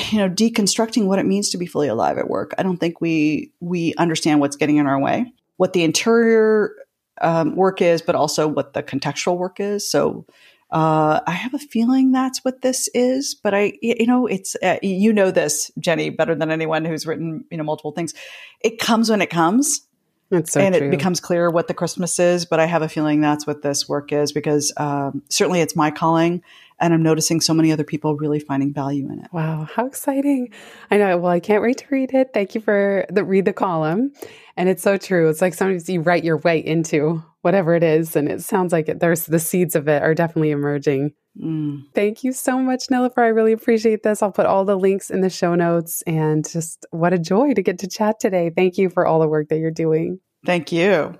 you 0.10 0.18
know, 0.18 0.28
deconstructing 0.28 1.06
what 1.06 1.18
it 1.18 1.26
means 1.26 1.50
to 1.50 1.58
be 1.58 1.66
fully 1.66 1.88
alive 1.88 2.18
at 2.18 2.28
work. 2.28 2.54
I 2.58 2.62
don't 2.62 2.78
think 2.78 3.00
we 3.00 3.52
we 3.60 3.94
understand 3.94 4.40
what's 4.40 4.56
getting 4.56 4.76
in 4.76 4.86
our 4.86 4.98
way, 4.98 5.32
what 5.56 5.72
the 5.72 5.84
interior 5.84 6.74
um, 7.20 7.56
work 7.56 7.82
is, 7.82 8.02
but 8.02 8.14
also 8.14 8.48
what 8.48 8.72
the 8.72 8.82
contextual 8.82 9.36
work 9.36 9.60
is. 9.60 9.88
So 9.88 10.26
uh, 10.70 11.20
I 11.26 11.32
have 11.32 11.52
a 11.54 11.58
feeling 11.58 12.12
that's 12.12 12.44
what 12.44 12.62
this 12.62 12.88
is, 12.94 13.34
but 13.34 13.54
I, 13.54 13.74
you 13.82 14.06
know, 14.06 14.26
it's 14.26 14.56
uh, 14.62 14.78
you 14.82 15.12
know 15.12 15.30
this, 15.30 15.70
Jenny, 15.78 16.10
better 16.10 16.34
than 16.34 16.50
anyone 16.50 16.84
who's 16.84 17.06
written 17.06 17.44
you 17.50 17.58
know 17.58 17.64
multiple 17.64 17.92
things. 17.92 18.14
It 18.60 18.78
comes 18.78 19.10
when 19.10 19.22
it 19.22 19.30
comes. 19.30 19.86
So 20.46 20.62
and 20.62 20.74
true. 20.74 20.86
it 20.86 20.90
becomes 20.90 21.20
clear 21.20 21.50
what 21.50 21.68
the 21.68 21.74
Christmas 21.74 22.18
is, 22.18 22.46
but 22.46 22.58
I 22.58 22.64
have 22.64 22.80
a 22.80 22.88
feeling 22.88 23.20
that's 23.20 23.46
what 23.46 23.60
this 23.60 23.86
work 23.86 24.12
is 24.12 24.32
because 24.32 24.72
um, 24.78 25.22
certainly 25.28 25.60
it's 25.60 25.76
my 25.76 25.90
calling 25.90 26.42
and 26.82 26.92
I'm 26.92 27.02
noticing 27.02 27.40
so 27.40 27.54
many 27.54 27.72
other 27.72 27.84
people 27.84 28.16
really 28.16 28.40
finding 28.40 28.74
value 28.74 29.10
in 29.10 29.20
it. 29.20 29.28
Wow, 29.32 29.68
how 29.72 29.86
exciting! 29.86 30.52
I 30.90 30.98
know. 30.98 31.16
Well, 31.16 31.30
I 31.30 31.40
can't 31.40 31.62
wait 31.62 31.78
to 31.78 31.86
read 31.90 32.12
it. 32.12 32.30
Thank 32.34 32.54
you 32.54 32.60
for 32.60 33.06
the 33.08 33.24
read 33.24 33.44
the 33.44 33.52
column, 33.52 34.12
and 34.56 34.68
it's 34.68 34.82
so 34.82 34.98
true. 34.98 35.30
It's 35.30 35.40
like 35.40 35.54
sometimes 35.54 35.88
you 35.88 36.00
write 36.00 36.24
your 36.24 36.38
way 36.38 36.58
into 36.58 37.22
whatever 37.42 37.74
it 37.74 37.84
is, 37.84 38.16
and 38.16 38.28
it 38.28 38.42
sounds 38.42 38.72
like 38.72 38.88
it, 38.88 38.98
there's 38.98 39.26
the 39.26 39.38
seeds 39.38 39.76
of 39.76 39.88
it 39.88 40.02
are 40.02 40.14
definitely 40.14 40.50
emerging. 40.50 41.12
Mm. 41.40 41.84
Thank 41.94 42.24
you 42.24 42.32
so 42.32 42.58
much, 42.58 42.88
Nilofer. 42.88 43.18
I 43.18 43.28
really 43.28 43.52
appreciate 43.52 44.02
this. 44.02 44.20
I'll 44.20 44.32
put 44.32 44.46
all 44.46 44.64
the 44.64 44.76
links 44.76 45.08
in 45.08 45.20
the 45.20 45.30
show 45.30 45.54
notes, 45.54 46.02
and 46.02 46.46
just 46.46 46.84
what 46.90 47.14
a 47.14 47.18
joy 47.18 47.54
to 47.54 47.62
get 47.62 47.78
to 47.78 47.86
chat 47.86 48.18
today. 48.18 48.50
Thank 48.54 48.76
you 48.76 48.90
for 48.90 49.06
all 49.06 49.20
the 49.20 49.28
work 49.28 49.48
that 49.50 49.58
you're 49.58 49.70
doing. 49.70 50.18
Thank 50.44 50.72
you. 50.72 51.14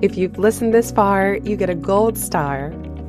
If 0.00 0.16
you've 0.16 0.38
listened 0.38 0.72
this 0.72 0.92
far, 0.92 1.38
you 1.44 1.56
get 1.56 1.70
a 1.70 1.76
gold 1.76 2.16
star 2.18 2.72